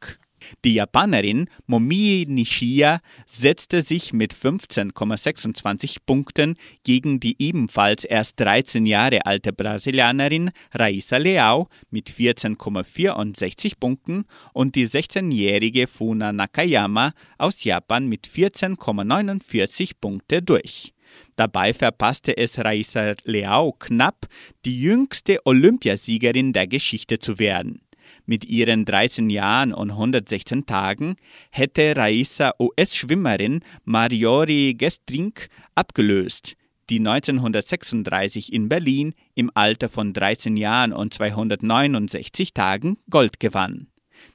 Die 0.64 0.74
Japanerin 0.74 1.48
Momii 1.66 2.26
Nishia 2.28 3.00
setzte 3.26 3.82
sich 3.82 4.12
mit 4.12 4.34
15,26 4.34 5.98
Punkten 6.06 6.56
gegen 6.84 7.20
die 7.20 7.36
ebenfalls 7.38 8.04
erst 8.04 8.40
13 8.40 8.86
Jahre 8.86 9.26
alte 9.26 9.52
Brasilianerin 9.52 10.50
Raissa 10.72 11.16
Leao 11.16 11.68
mit 11.90 12.10
14,64 12.10 13.74
Punkten 13.78 14.24
und 14.52 14.74
die 14.74 14.88
16-jährige 14.88 15.86
Funa 15.86 16.32
Nakayama 16.32 17.12
aus 17.38 17.64
Japan 17.64 18.06
mit 18.08 18.26
14,49 18.26 19.92
Punkte 20.00 20.42
durch. 20.42 20.92
Dabei 21.36 21.74
verpasste 21.74 22.36
es 22.36 22.58
Raissa 22.58 23.14
Leao 23.24 23.72
knapp, 23.72 24.26
die 24.64 24.80
jüngste 24.80 25.44
Olympiasiegerin 25.44 26.52
der 26.52 26.66
Geschichte 26.66 27.18
zu 27.18 27.38
werden. 27.38 27.85
Mit 28.26 28.44
ihren 28.44 28.84
13 28.84 29.30
Jahren 29.30 29.72
und 29.72 29.92
116 29.92 30.66
Tagen 30.66 31.14
hätte 31.50 31.96
Raissa 31.96 32.52
US-Schwimmerin 32.58 33.60
Mariori 33.84 34.74
Gestrink 34.76 35.48
abgelöst, 35.76 36.56
die 36.90 36.98
1936 36.98 38.52
in 38.52 38.68
Berlin 38.68 39.14
im 39.34 39.50
Alter 39.54 39.88
von 39.88 40.12
13 40.12 40.56
Jahren 40.56 40.92
und 40.92 41.14
269 41.14 42.52
Tagen 42.52 42.98
Gold 43.08 43.38
gewann. 43.38 43.86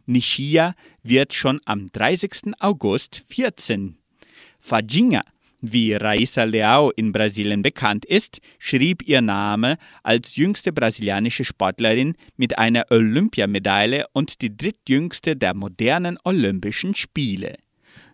Nishia 0.05 0.73
wird 1.03 1.33
schon 1.33 1.59
am 1.65 1.91
30. 1.91 2.53
August 2.59 3.23
14. 3.27 3.97
Fajinha 4.59 5.21
wie 5.61 5.93
Raissa 5.93 6.43
Leao 6.43 6.91
in 6.91 7.11
Brasilien 7.11 7.61
bekannt 7.61 8.03
ist, 8.05 8.39
schrieb 8.59 9.07
ihr 9.07 9.21
Name 9.21 9.77
als 10.03 10.35
jüngste 10.35 10.73
brasilianische 10.73 11.45
Sportlerin 11.45 12.15
mit 12.35 12.57
einer 12.57 12.85
Olympiamedaille 12.89 14.05
und 14.13 14.41
die 14.41 14.55
drittjüngste 14.55 15.35
der 15.35 15.53
modernen 15.53 16.17
Olympischen 16.23 16.95
Spiele. 16.95 17.55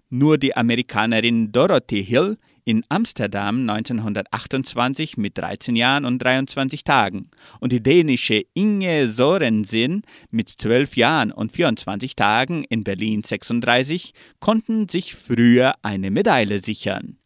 Nur 0.10 0.38
die 0.38 0.56
Amerikanerin 0.56 1.52
Dorothy 1.52 2.04
Hill 2.04 2.38
in 2.68 2.84
Amsterdam 2.89 3.62
1928 3.70 5.16
mit 5.16 5.38
13 5.38 5.78
Jahren 5.78 6.04
und 6.04 6.20
23 6.20 6.84
Tagen 6.84 7.30
und 7.62 7.72
die 7.72 7.82
dänische 7.82 8.43
Inge 8.54 9.08
Sorensen 9.08 10.02
mit 10.32 10.50
12 10.50 10.98
Jahren 10.98 11.32
und 11.32 11.54
24 11.54 12.18
Tagen 12.18 12.66
in 12.66 12.84
Berlin 12.84 13.24
36 13.24 14.12
konnten 14.41 14.89
sich 14.89 15.16
früher 15.16 15.76
eine 15.82 16.12
Medaille 16.12 16.60
sichern. 16.60 17.18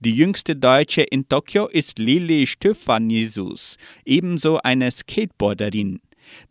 Die 0.00 0.14
jüngste 0.14 0.54
Deutsche 0.54 1.02
in 1.02 1.28
Tokio 1.28 1.66
ist 1.66 1.98
Lili 1.98 2.46
Stephanisus, 2.46 3.74
ebenso 4.04 4.58
eine 4.58 4.92
Skateboarderin. 4.92 5.98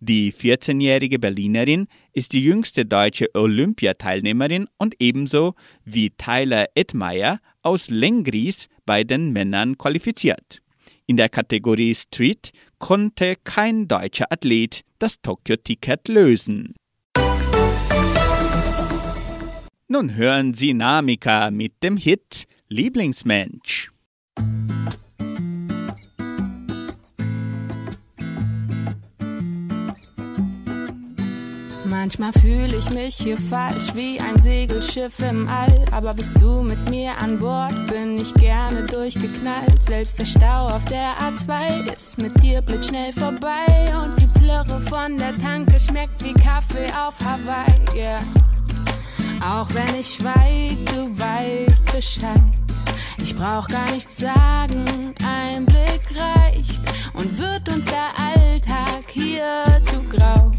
Die 0.01 0.33
14-jährige 0.33 1.17
Berlinerin 1.17 1.87
ist 2.11 2.33
die 2.33 2.43
jüngste 2.43 2.85
deutsche 2.85 3.33
Olympiateilnehmerin 3.33 4.67
und 4.77 4.95
ebenso 4.99 5.55
wie 5.85 6.09
Tyler 6.09 6.65
Edmeyer 6.75 7.39
aus 7.61 7.89
Lengries 7.89 8.67
bei 8.85 9.05
den 9.05 9.31
Männern 9.31 9.77
qualifiziert. 9.77 10.61
In 11.05 11.15
der 11.15 11.29
Kategorie 11.29 11.95
Street 11.95 12.51
konnte 12.79 13.35
kein 13.45 13.87
deutscher 13.87 14.29
Athlet 14.29 14.81
das 14.99 15.21
Tokio-Ticket 15.21 16.09
lösen. 16.09 16.75
Nun 19.87 20.17
hören 20.17 20.53
Sie 20.53 20.73
Namika 20.73 21.49
mit 21.49 21.81
dem 21.81 21.95
Hit 21.95 22.45
Lieblingsmensch. 22.69 23.91
Manchmal 31.85 32.33
fühle 32.33 32.75
ich 32.75 32.89
mich 32.89 33.15
hier 33.15 33.37
falsch 33.37 33.95
wie 33.95 34.19
ein 34.19 34.37
Segelschiff 34.39 35.17
im 35.19 35.47
All. 35.47 35.85
Aber 35.91 36.13
bist 36.13 36.41
du 36.41 36.61
mit 36.61 36.89
mir 36.89 37.17
an 37.17 37.39
Bord, 37.39 37.87
bin 37.87 38.17
ich 38.17 38.33
gerne 38.33 38.85
durchgeknallt. 38.85 39.81
Selbst 39.83 40.19
der 40.19 40.25
Stau 40.25 40.67
auf 40.67 40.83
der 40.85 41.17
A2 41.19 41.89
ist 41.95 42.21
mit 42.21 42.43
dir 42.43 42.61
blitzschnell 42.61 43.13
vorbei. 43.13 43.93
Und 44.03 44.21
die 44.21 44.39
Plörre 44.39 44.81
von 44.89 45.17
der 45.17 45.37
Tanke 45.37 45.79
schmeckt 45.79 46.21
wie 46.21 46.33
Kaffee 46.33 46.91
auf 46.91 47.17
Hawaii. 47.23 47.95
Yeah. 47.95 48.21
Auch 49.41 49.73
wenn 49.73 49.99
ich 49.99 50.15
schweig, 50.15 50.77
du 50.87 51.17
weißt 51.17 51.91
Bescheid. 51.93 52.56
Brauch 53.37 53.67
gar 53.67 53.91
nichts 53.91 54.17
sagen, 54.17 55.13
ein 55.23 55.63
Blick 55.65 56.01
reicht. 56.17 56.79
Und 57.13 57.37
wird 57.37 57.69
uns 57.69 57.85
der 57.85 58.09
Alltag 58.17 59.03
hier 59.09 59.79
zu 59.83 60.01
grau, 60.09 60.51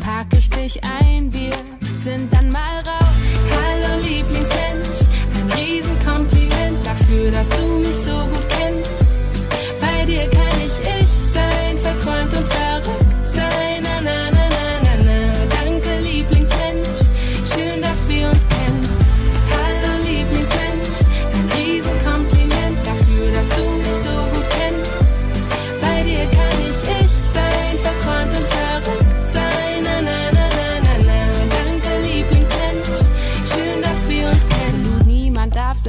pack 0.00 0.26
ich 0.36 0.50
dich 0.50 0.82
ein, 0.82 1.32
wir 1.32 1.52
sind 1.96 2.32
dann 2.32 2.50
mal 2.50 2.78
raus. 2.78 3.22
Hallo 3.50 4.02
Lieblingsmensch, 4.02 5.06
ein 5.36 5.52
Riesenkompliment 5.52 6.84
dafür, 6.84 7.30
dass 7.30 7.48
du 7.50 7.64
mich 7.78 7.96
so 7.96 8.10
gut 8.10 8.48
kennst. 8.48 9.22
Bei 9.80 10.04
dir 10.04 10.28
kann 10.30 10.51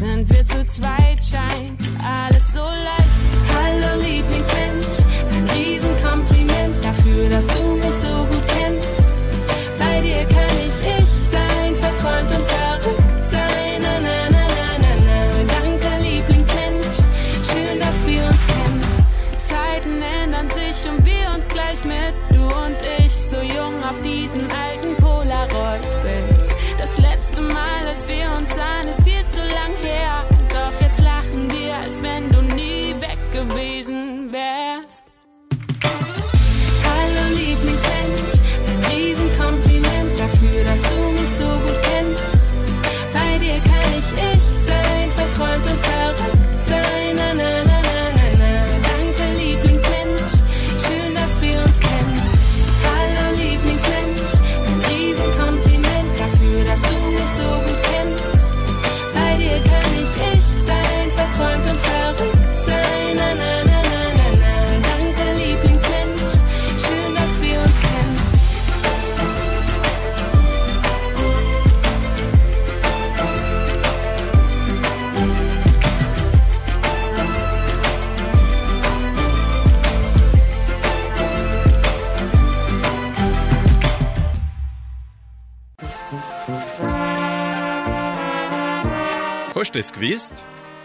sind 0.00 0.30
wir 0.30 0.46
zu 0.46 0.66
zweit, 0.66 1.22
scheint 1.22 1.78
alles 2.02 2.54
so 2.54 2.60
leicht. 2.60 3.20
Hallo 3.54 4.00
Lieblingsmensch, 4.00 5.04
ein 5.30 5.46
Riesenkompliment 5.50 6.82
dafür, 6.82 7.28
dass 7.28 7.46
du 7.46 7.69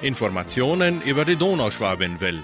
Informationen 0.01 1.01
über 1.01 1.23
die 1.25 1.37
Donauschwabenwelle. 1.37 2.43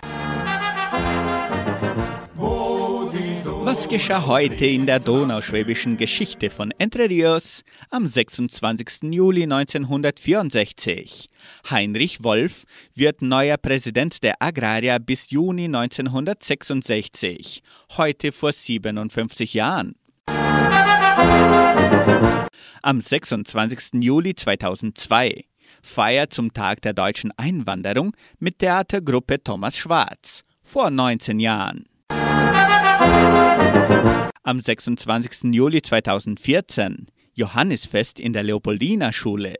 Was 3.64 3.88
geschah 3.88 4.26
heute 4.26 4.66
in 4.66 4.86
der 4.86 4.99
donauschwäbischen 4.99 5.97
Geschichte 5.97 6.49
von 6.49 6.72
Entre 6.78 7.10
Rios 7.10 7.64
am 7.89 8.08
26. 8.08 9.14
Juli 9.14 9.43
1964? 9.43 11.30
Heinrich 11.70 12.24
Wolf 12.24 12.64
wird 12.95 13.22
neuer 13.22 13.58
Präsident 13.58 14.24
der 14.24 14.41
Agraria 14.41 14.97
bis 14.97 15.30
Juni 15.32 15.66
1966, 15.66 17.62
heute 17.97 18.32
vor 18.32 18.52
57 18.52 19.54
Jahren. 19.54 19.95
Am 22.82 22.99
26. 22.99 24.02
Juli 24.02 24.34
2002 24.36 25.45
Feier 25.82 26.29
zum 26.29 26.53
Tag 26.53 26.82
der 26.82 26.93
deutschen 26.93 27.32
Einwanderung 27.38 28.15
mit 28.39 28.59
Theatergruppe 28.59 29.43
Thomas 29.43 29.77
Schwarz 29.77 30.43
vor 30.63 30.89
19 30.89 31.39
Jahren. 31.39 31.86
Am 34.43 34.61
26. 34.61 35.53
Juli 35.53 35.82
2014 35.82 37.07
Johannisfest 37.34 38.19
in 38.19 38.34
der 38.34 38.43
Leopoldina 38.43 39.13
Schule. 39.13 39.55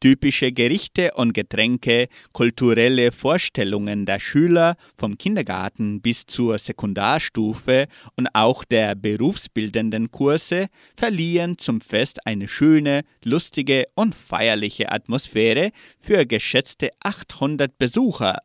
Typische 0.00 0.52
Gerichte 0.52 1.12
und 1.14 1.32
Getränke, 1.32 2.08
kulturelle 2.32 3.12
Vorstellungen 3.12 4.06
der 4.06 4.20
Schüler 4.20 4.76
vom 4.96 5.18
Kindergarten 5.18 6.00
bis 6.00 6.26
zur 6.26 6.58
Sekundarstufe 6.58 7.86
und 8.16 8.28
auch 8.34 8.64
der 8.64 8.94
berufsbildenden 8.94 10.10
Kurse 10.10 10.66
verliehen 10.96 11.58
zum 11.58 11.80
Fest 11.80 12.26
eine 12.26 12.48
schöne, 12.48 13.02
lustige 13.24 13.86
und 13.94 14.14
feierliche 14.14 14.90
Atmosphäre 14.90 15.70
für 15.98 16.26
geschätzte 16.26 16.90
800 17.00 17.78
Besucher. 17.78 18.38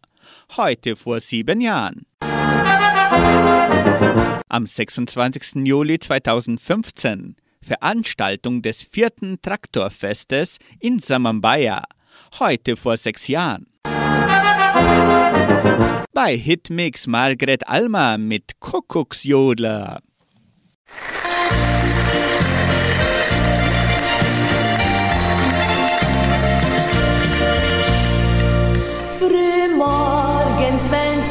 Heute 0.56 0.96
vor 0.96 1.20
sieben 1.20 1.62
Jahren. 1.62 2.06
Am 4.50 4.66
26. 4.66 5.66
Juli 5.66 6.00
2015 6.00 7.36
Veranstaltung 7.64 8.62
des 8.62 8.82
vierten 8.84 9.42
Traktorfestes 9.42 10.58
in 10.80 11.00
Samambaya, 11.00 11.84
heute 12.40 12.76
vor 12.76 12.98
sechs 12.98 13.28
Jahren. 13.28 13.68
Bei 16.14 16.38
Hitmix 16.38 17.08
Margret 17.08 17.68
Alma 17.68 18.18
mit 18.18 18.60
Kuckucksjodler. 18.60 20.00
Frühmorgens, 29.18 30.92
wenn 30.92 31.26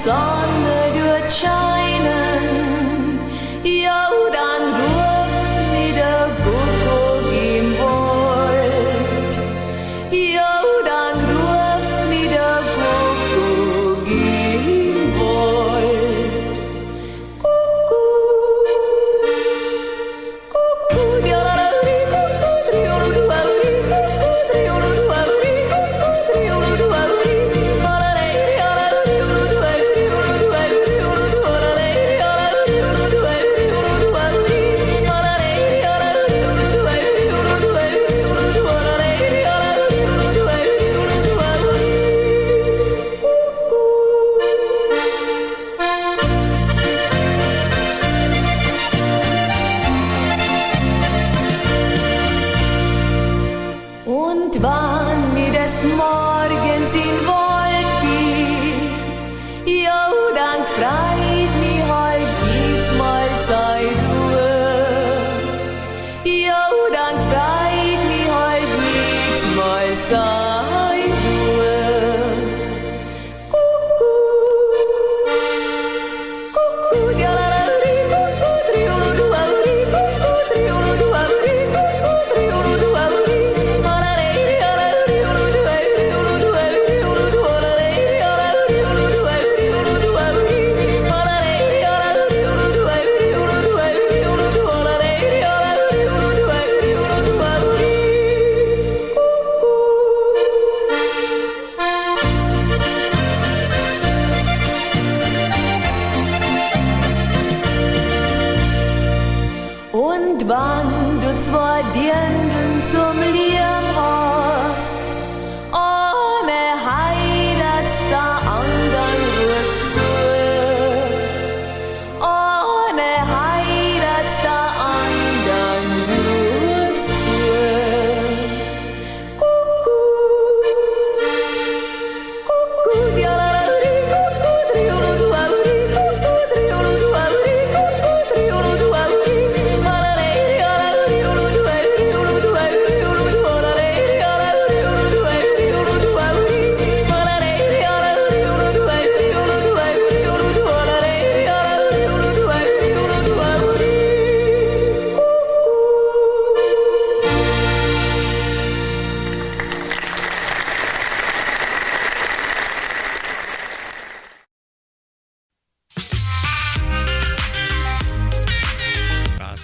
Und 54.54 54.62
wann 54.62 55.32
mir 55.32 55.50
des 55.50 55.82
Morgens 55.84 56.94
in 56.94 57.26
den 57.26 57.41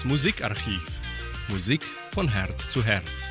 Musikarchiv. 0.09 1.01
Musik 1.49 1.83
von 2.09 2.27
Herz 2.27 2.67
zu 2.67 2.83
Herz. 2.83 3.29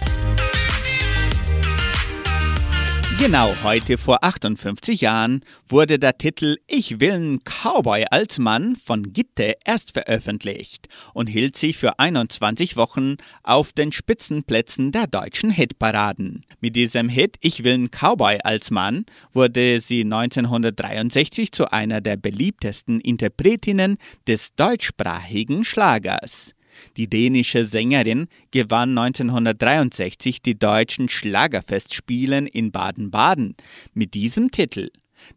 Genau 3.18 3.52
heute 3.64 3.98
vor 3.98 4.22
58 4.22 5.00
Jahren 5.00 5.40
wurde 5.68 5.98
der 5.98 6.18
Titel 6.18 6.58
Ich 6.68 7.00
will 7.00 7.10
n 7.10 7.40
Cowboy 7.42 8.04
als 8.12 8.38
Mann 8.38 8.76
von 8.76 9.12
Gitte 9.12 9.56
erst 9.64 9.90
veröffentlicht 9.90 10.86
und 11.14 11.26
hielt 11.26 11.56
sich 11.56 11.76
für 11.76 11.98
21 11.98 12.76
Wochen 12.76 13.16
auf 13.42 13.72
den 13.72 13.90
Spitzenplätzen 13.90 14.92
der 14.92 15.08
deutschen 15.08 15.50
Hitparaden. 15.50 16.46
Mit 16.60 16.76
diesem 16.76 17.08
Hit 17.08 17.38
Ich 17.40 17.64
will 17.64 17.74
n 17.74 17.90
Cowboy 17.90 18.38
als 18.44 18.70
Mann 18.70 19.04
wurde 19.32 19.80
sie 19.80 20.02
1963 20.02 21.50
zu 21.50 21.72
einer 21.72 22.00
der 22.00 22.16
beliebtesten 22.16 23.00
Interpretinnen 23.00 23.98
des 24.28 24.54
deutschsprachigen 24.54 25.64
Schlagers. 25.64 26.54
Die 26.96 27.08
dänische 27.08 27.64
Sängerin 27.64 28.26
gewann 28.50 28.96
1963 28.96 30.42
die 30.42 30.58
deutschen 30.58 31.08
Schlagerfestspielen 31.08 32.46
in 32.46 32.72
Baden-Baden 32.72 33.56
mit 33.94 34.14
diesem 34.14 34.50
Titel, 34.50 34.90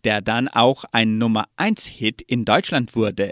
der 0.04 0.22
dann 0.22 0.48
auch 0.48 0.84
ein 0.92 1.18
Nummer 1.18 1.46
1 1.58 1.86
Hit 1.86 2.22
in 2.22 2.46
Deutschland 2.46 2.96
wurde. 2.96 3.32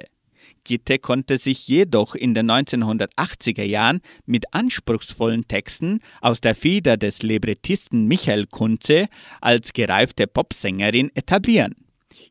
Gitte 0.64 1.00
konnte 1.00 1.38
sich 1.38 1.68
jedoch 1.68 2.16
in 2.16 2.34
den 2.34 2.50
1980er 2.50 3.64
Jahren 3.64 4.02
mit 4.26 4.54
anspruchsvollen 4.54 5.48
Texten 5.48 6.00
aus 6.22 6.42
der 6.42 6.56
Feder 6.56 6.98
des 6.98 7.24
Librettisten 7.24 8.06
Michael 8.06 8.46
Kunze 8.46 9.08
als 9.42 9.74
gereifte 9.74 10.28
Popsängerin 10.28 11.12
etablieren. 11.16 11.74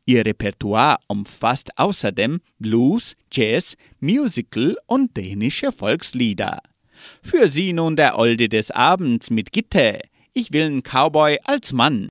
Ihr 0.09 0.25
Repertoire 0.25 0.97
umfasst 1.05 1.69
außerdem 1.77 2.41
Blues, 2.57 3.15
Jazz, 3.31 3.75
Musical 3.99 4.75
und 4.87 5.15
dänische 5.15 5.71
Volkslieder. 5.71 6.63
Für 7.21 7.47
sie 7.47 7.73
nun 7.73 7.95
der 7.95 8.17
Olde 8.17 8.49
des 8.49 8.71
Abends 8.71 9.29
mit 9.29 9.51
Gitte. 9.51 9.99
Ich 10.33 10.51
will 10.51 10.65
einen 10.65 10.81
Cowboy 10.81 11.37
als 11.43 11.73
Mann. 11.73 12.07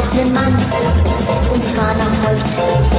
Brauchst 0.00 0.12
einen 0.12 0.32
Mann, 0.32 0.54
und 1.52 1.62
zwar 1.74 1.94
noch 1.94 2.26
heute. 2.26 2.89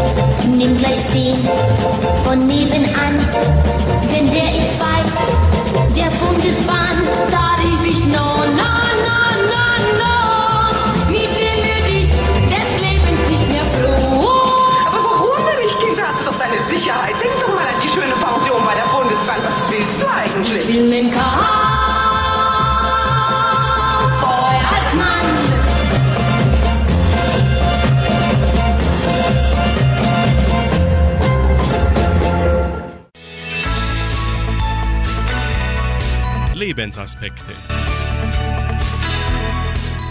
Lebensaspekte. 37.21 37.53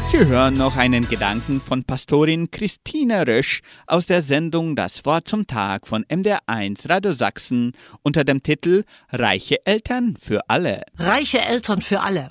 Sie 0.06 0.26
hören 0.26 0.54
noch 0.54 0.76
einen 0.76 1.06
Gedanken 1.08 1.60
von 1.60 1.84
Pastorin 1.84 2.50
Christine 2.50 3.26
Rösch 3.26 3.62
aus 3.86 4.06
der 4.06 4.22
Sendung 4.22 4.74
Das 4.74 5.04
Wort 5.04 5.28
zum 5.28 5.46
Tag 5.46 5.86
von 5.86 6.04
MDR1 6.04 6.88
Radio 6.88 7.12
Sachsen 7.12 7.72
unter 8.02 8.24
dem 8.24 8.42
Titel 8.42 8.84
Reiche 9.10 9.64
Eltern 9.66 10.16
für 10.18 10.40
alle. 10.48 10.82
Reiche 10.98 11.40
Eltern 11.40 11.80
für 11.80 12.00
alle. 12.00 12.28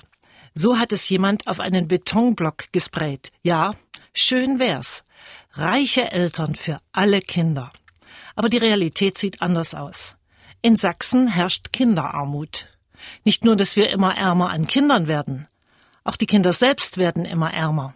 So 0.54 0.78
hat 0.78 0.92
es 0.92 1.08
jemand 1.08 1.46
auf 1.46 1.60
einen 1.60 1.88
Betonblock 1.88 2.72
gesprayt. 2.72 3.30
Ja, 3.42 3.72
schön 4.12 4.58
wär's. 4.58 5.04
Reiche 5.52 6.12
Eltern 6.12 6.54
für 6.54 6.80
alle 6.92 7.20
Kinder. 7.20 7.72
Aber 8.34 8.48
die 8.48 8.58
Realität 8.58 9.16
sieht 9.16 9.40
anders 9.40 9.74
aus. 9.74 10.16
In 10.60 10.76
Sachsen 10.76 11.28
herrscht 11.28 11.72
Kinderarmut. 11.72 12.68
Nicht 13.24 13.44
nur, 13.44 13.56
dass 13.56 13.76
wir 13.76 13.90
immer 13.90 14.16
ärmer 14.16 14.50
an 14.50 14.66
Kindern 14.66 15.06
werden, 15.06 15.48
auch 16.04 16.16
die 16.16 16.26
Kinder 16.26 16.52
selbst 16.52 16.98
werden 16.98 17.24
immer 17.24 17.52
ärmer. 17.52 17.94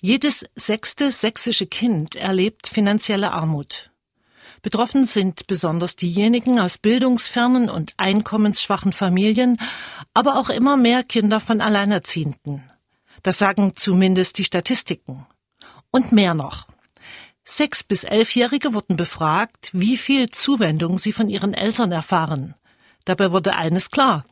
Jedes 0.00 0.44
sechste 0.54 1.10
sächsische 1.10 1.66
Kind 1.66 2.16
erlebt 2.16 2.66
finanzielle 2.66 3.32
Armut. 3.32 3.90
Betroffen 4.62 5.04
sind 5.06 5.46
besonders 5.46 5.96
diejenigen 5.96 6.58
aus 6.58 6.78
bildungsfernen 6.78 7.70
und 7.70 7.94
einkommensschwachen 7.98 8.92
Familien, 8.92 9.58
aber 10.12 10.38
auch 10.38 10.48
immer 10.48 10.76
mehr 10.76 11.04
Kinder 11.04 11.40
von 11.40 11.60
Alleinerziehenden. 11.60 12.62
Das 13.22 13.38
sagen 13.38 13.72
zumindest 13.76 14.38
die 14.38 14.44
Statistiken. 14.44 15.26
Und 15.90 16.12
mehr 16.12 16.34
noch. 16.34 16.66
Sechs- 17.44 17.84
bis 17.84 18.04
elfjährige 18.04 18.74
wurden 18.74 18.96
befragt, 18.96 19.70
wie 19.72 19.96
viel 19.96 20.28
Zuwendung 20.30 20.98
sie 20.98 21.12
von 21.12 21.28
ihren 21.28 21.54
Eltern 21.54 21.92
erfahren. 21.92 22.54
Dabei 23.06 23.32
wurde 23.32 23.54
eines 23.54 23.90
klar. 23.90 24.26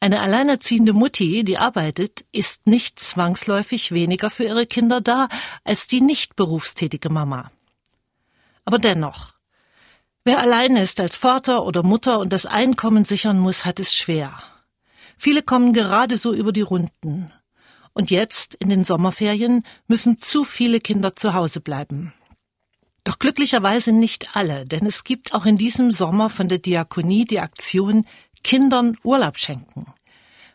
Eine 0.00 0.20
alleinerziehende 0.20 0.92
Mutti, 0.92 1.42
die 1.42 1.58
arbeitet, 1.58 2.24
ist 2.30 2.68
nicht 2.68 3.00
zwangsläufig 3.00 3.90
weniger 3.90 4.30
für 4.30 4.44
ihre 4.44 4.66
Kinder 4.66 5.00
da 5.00 5.28
als 5.64 5.88
die 5.88 6.00
nicht 6.00 6.36
berufstätige 6.36 7.10
Mama. 7.10 7.50
Aber 8.64 8.78
dennoch, 8.78 9.34
wer 10.24 10.38
allein 10.38 10.76
ist 10.76 11.00
als 11.00 11.16
Vater 11.16 11.64
oder 11.64 11.82
Mutter 11.82 12.20
und 12.20 12.32
das 12.32 12.46
Einkommen 12.46 13.04
sichern 13.04 13.40
muss, 13.40 13.64
hat 13.64 13.80
es 13.80 13.92
schwer. 13.92 14.40
Viele 15.16 15.42
kommen 15.42 15.72
gerade 15.72 16.16
so 16.16 16.32
über 16.32 16.52
die 16.52 16.60
Runden. 16.60 17.32
Und 17.92 18.12
jetzt, 18.12 18.54
in 18.54 18.68
den 18.68 18.84
Sommerferien, 18.84 19.64
müssen 19.88 20.18
zu 20.18 20.44
viele 20.44 20.78
Kinder 20.78 21.16
zu 21.16 21.34
Hause 21.34 21.60
bleiben. 21.60 22.12
Doch 23.08 23.18
glücklicherweise 23.18 23.92
nicht 23.92 24.36
alle, 24.36 24.66
denn 24.66 24.84
es 24.84 25.02
gibt 25.02 25.32
auch 25.32 25.46
in 25.46 25.56
diesem 25.56 25.92
Sommer 25.92 26.28
von 26.28 26.46
der 26.46 26.58
Diakonie 26.58 27.24
die 27.24 27.40
Aktion 27.40 28.04
Kindern 28.44 28.98
Urlaub 29.02 29.38
schenken. 29.38 29.86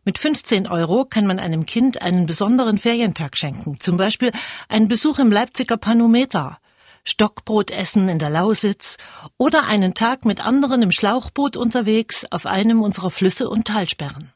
Mit 0.05 0.19
15 0.19 0.67
Euro 0.67 1.05
kann 1.05 1.25
man 1.25 1.39
einem 1.39 1.65
Kind 1.65 2.03
einen 2.03 2.27
besonderen 2.27 2.77
Ferientag 2.77 3.37
schenken, 3.37 3.79
zum 3.79 3.97
Beispiel 3.97 4.31
einen 4.69 4.87
Besuch 4.87 5.17
im 5.17 5.31
Leipziger 5.31 5.77
Panometer, 5.77 6.59
Stockbrot 7.03 7.71
essen 7.71 8.07
in 8.07 8.19
der 8.19 8.29
Lausitz 8.29 8.97
oder 9.39 9.63
einen 9.63 9.95
Tag 9.95 10.23
mit 10.23 10.45
anderen 10.45 10.83
im 10.83 10.91
Schlauchboot 10.91 11.57
unterwegs 11.57 12.23
auf 12.29 12.45
einem 12.45 12.83
unserer 12.83 13.09
Flüsse 13.09 13.49
und 13.49 13.65
Talsperren. 13.65 14.31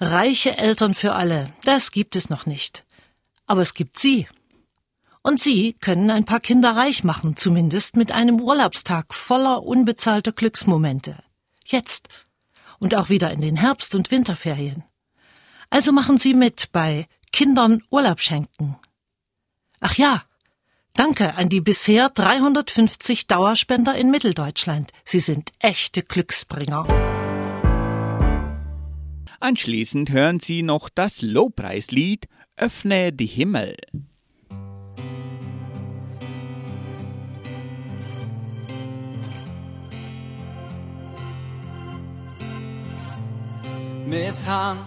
Reiche 0.00 0.56
Eltern 0.56 0.94
für 0.94 1.12
alle, 1.14 1.52
das 1.64 1.90
gibt 1.90 2.16
es 2.16 2.30
noch 2.30 2.46
nicht. 2.46 2.86
Aber 3.46 3.60
es 3.60 3.74
gibt 3.74 3.98
sie. 3.98 4.26
Und 5.26 5.40
Sie 5.40 5.72
können 5.80 6.10
ein 6.10 6.26
paar 6.26 6.38
Kinder 6.38 6.76
reich 6.76 7.02
machen, 7.02 7.34
zumindest 7.34 7.96
mit 7.96 8.12
einem 8.12 8.40
Urlaubstag 8.42 9.14
voller 9.14 9.62
unbezahlter 9.62 10.32
Glücksmomente. 10.32 11.16
Jetzt. 11.64 12.26
Und 12.78 12.94
auch 12.94 13.08
wieder 13.08 13.30
in 13.30 13.40
den 13.40 13.56
Herbst- 13.56 13.94
und 13.94 14.10
Winterferien. 14.10 14.84
Also 15.70 15.92
machen 15.92 16.18
Sie 16.18 16.34
mit 16.34 16.70
bei 16.72 17.06
Kindern 17.32 17.78
Urlaub 17.90 18.20
schenken. 18.20 18.76
Ach 19.80 19.94
ja, 19.94 20.24
danke 20.92 21.36
an 21.36 21.48
die 21.48 21.62
bisher 21.62 22.10
350 22.10 23.26
Dauerspender 23.26 23.94
in 23.94 24.10
Mitteldeutschland. 24.10 24.92
Sie 25.06 25.20
sind 25.20 25.52
echte 25.58 26.02
Glücksbringer. 26.02 26.86
Anschließend 29.40 30.10
hören 30.10 30.38
Sie 30.38 30.62
noch 30.62 30.90
das 30.90 31.22
Lobpreislied 31.22 32.28
Öffne 32.56 33.10
die 33.14 33.26
Himmel. 33.26 33.74
Mit 44.14 44.46
Hand 44.46 44.78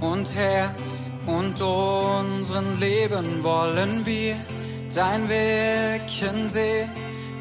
und 0.00 0.34
Herz 0.34 1.10
und 1.26 1.60
unseren 1.60 2.80
Leben 2.80 3.44
wollen 3.44 4.06
wir 4.06 4.36
dein 4.94 5.28
Wirken 5.28 6.48
sehen. 6.48 6.88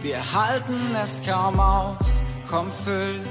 Wir 0.01 0.17
halten 0.17 0.93
es 1.01 1.21
kaum 1.25 1.57
aus, 1.57 2.23
komm 2.49 2.69
füll 2.69 3.21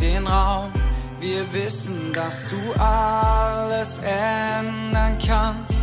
den 0.00 0.24
Raum. 0.28 0.70
Wir 1.18 1.52
wissen, 1.52 2.12
dass 2.12 2.46
du 2.46 2.80
alles 2.80 3.98
ändern 3.98 5.18
kannst. 5.18 5.82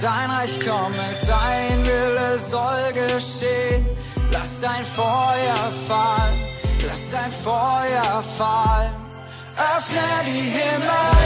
Dein 0.00 0.30
Reich 0.30 0.60
komme, 0.60 1.18
dein 1.26 1.84
Wille 1.84 2.38
soll 2.38 2.92
geschehen. 2.92 3.84
Lass 4.32 4.60
dein 4.60 4.84
Feuer 4.84 5.72
fallen, 5.88 6.38
lass 6.86 7.10
dein 7.10 7.32
Feuer 7.32 8.22
fallen. 8.22 9.07
Öffne 9.58 10.24
die 10.24 10.40
Himmel. 10.40 11.17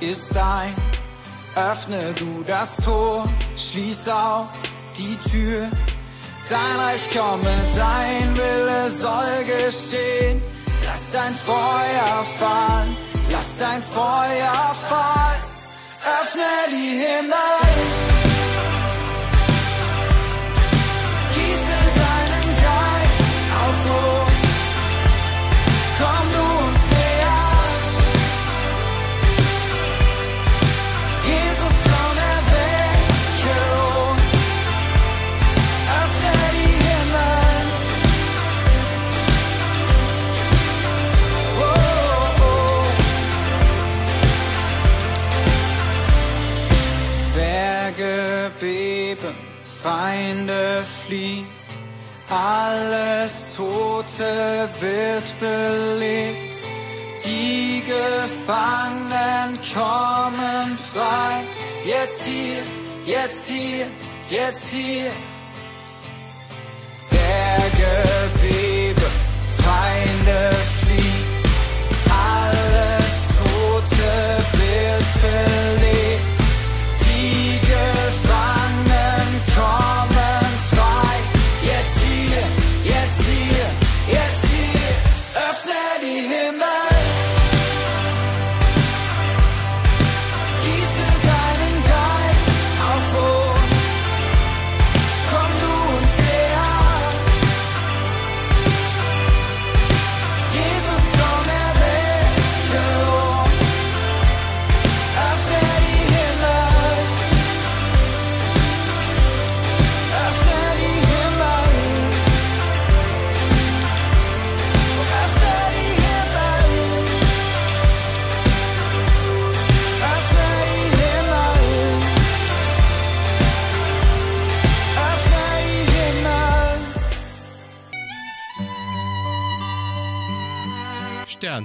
Ist 0.00 0.34
dein. 0.34 0.74
Öffne 1.56 2.12
du 2.14 2.44
das 2.46 2.76
Tor, 2.76 3.28
schließ 3.56 4.08
auf 4.08 4.48
die 4.96 5.16
Tür. 5.30 5.68
Dein 6.48 6.80
Reich 6.80 7.10
komme, 7.10 7.52
dein 7.76 8.36
Wille 8.36 8.90
soll 8.90 9.44
geschehen. 9.44 10.42
Lass 10.86 11.12
dein 11.12 11.34
Feuer 11.34 12.24
fallen, 12.38 12.96
lass 13.30 13.58
dein 13.58 13.82
Feuer 13.82 14.74
fallen. 14.88 15.42
Öffne 16.02 16.70
die 16.70 17.02
Himmel. 17.02 18.09
Feinde 49.82 50.84
fliehen. 51.06 51.46
Alles 52.28 53.56
Tote 53.56 54.68
wird 54.78 55.34
belebt. 55.40 56.58
Die 57.24 57.82
Gefangenen 57.84 59.58
kommen 59.74 60.76
frei. 60.92 61.44
Jetzt 61.84 62.24
hier, 62.24 62.62
jetzt 63.06 63.48
hier, 63.48 63.86
jetzt 64.28 64.68
hier. 64.70 65.10
Berge 67.08 68.04
beben, 68.40 69.12
Feinde 69.64 70.50
fliehen. 70.80 71.24
Alles 72.10 73.28
Tote 73.38 74.12
wird 74.52 75.10
belebt. 75.22 76.09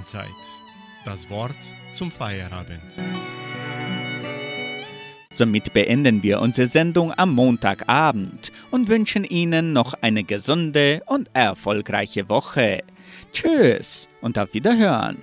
Sternzeit. 0.06 0.30
Das 1.04 1.28
Wort 1.30 1.56
zum 1.90 2.12
Feierabend. 2.12 2.80
Somit 5.32 5.72
beenden 5.72 6.22
wir 6.22 6.40
unsere 6.40 6.68
Sendung 6.68 7.12
am 7.12 7.34
Montagabend 7.34 8.52
und 8.70 8.88
wünschen 8.88 9.24
Ihnen 9.24 9.72
noch 9.72 9.94
eine 10.00 10.22
gesunde 10.22 11.02
und 11.06 11.28
erfolgreiche 11.34 12.28
Woche. 12.28 12.84
Tschüss 13.32 14.08
und 14.20 14.38
auf 14.38 14.54
Wiederhören. 14.54 15.18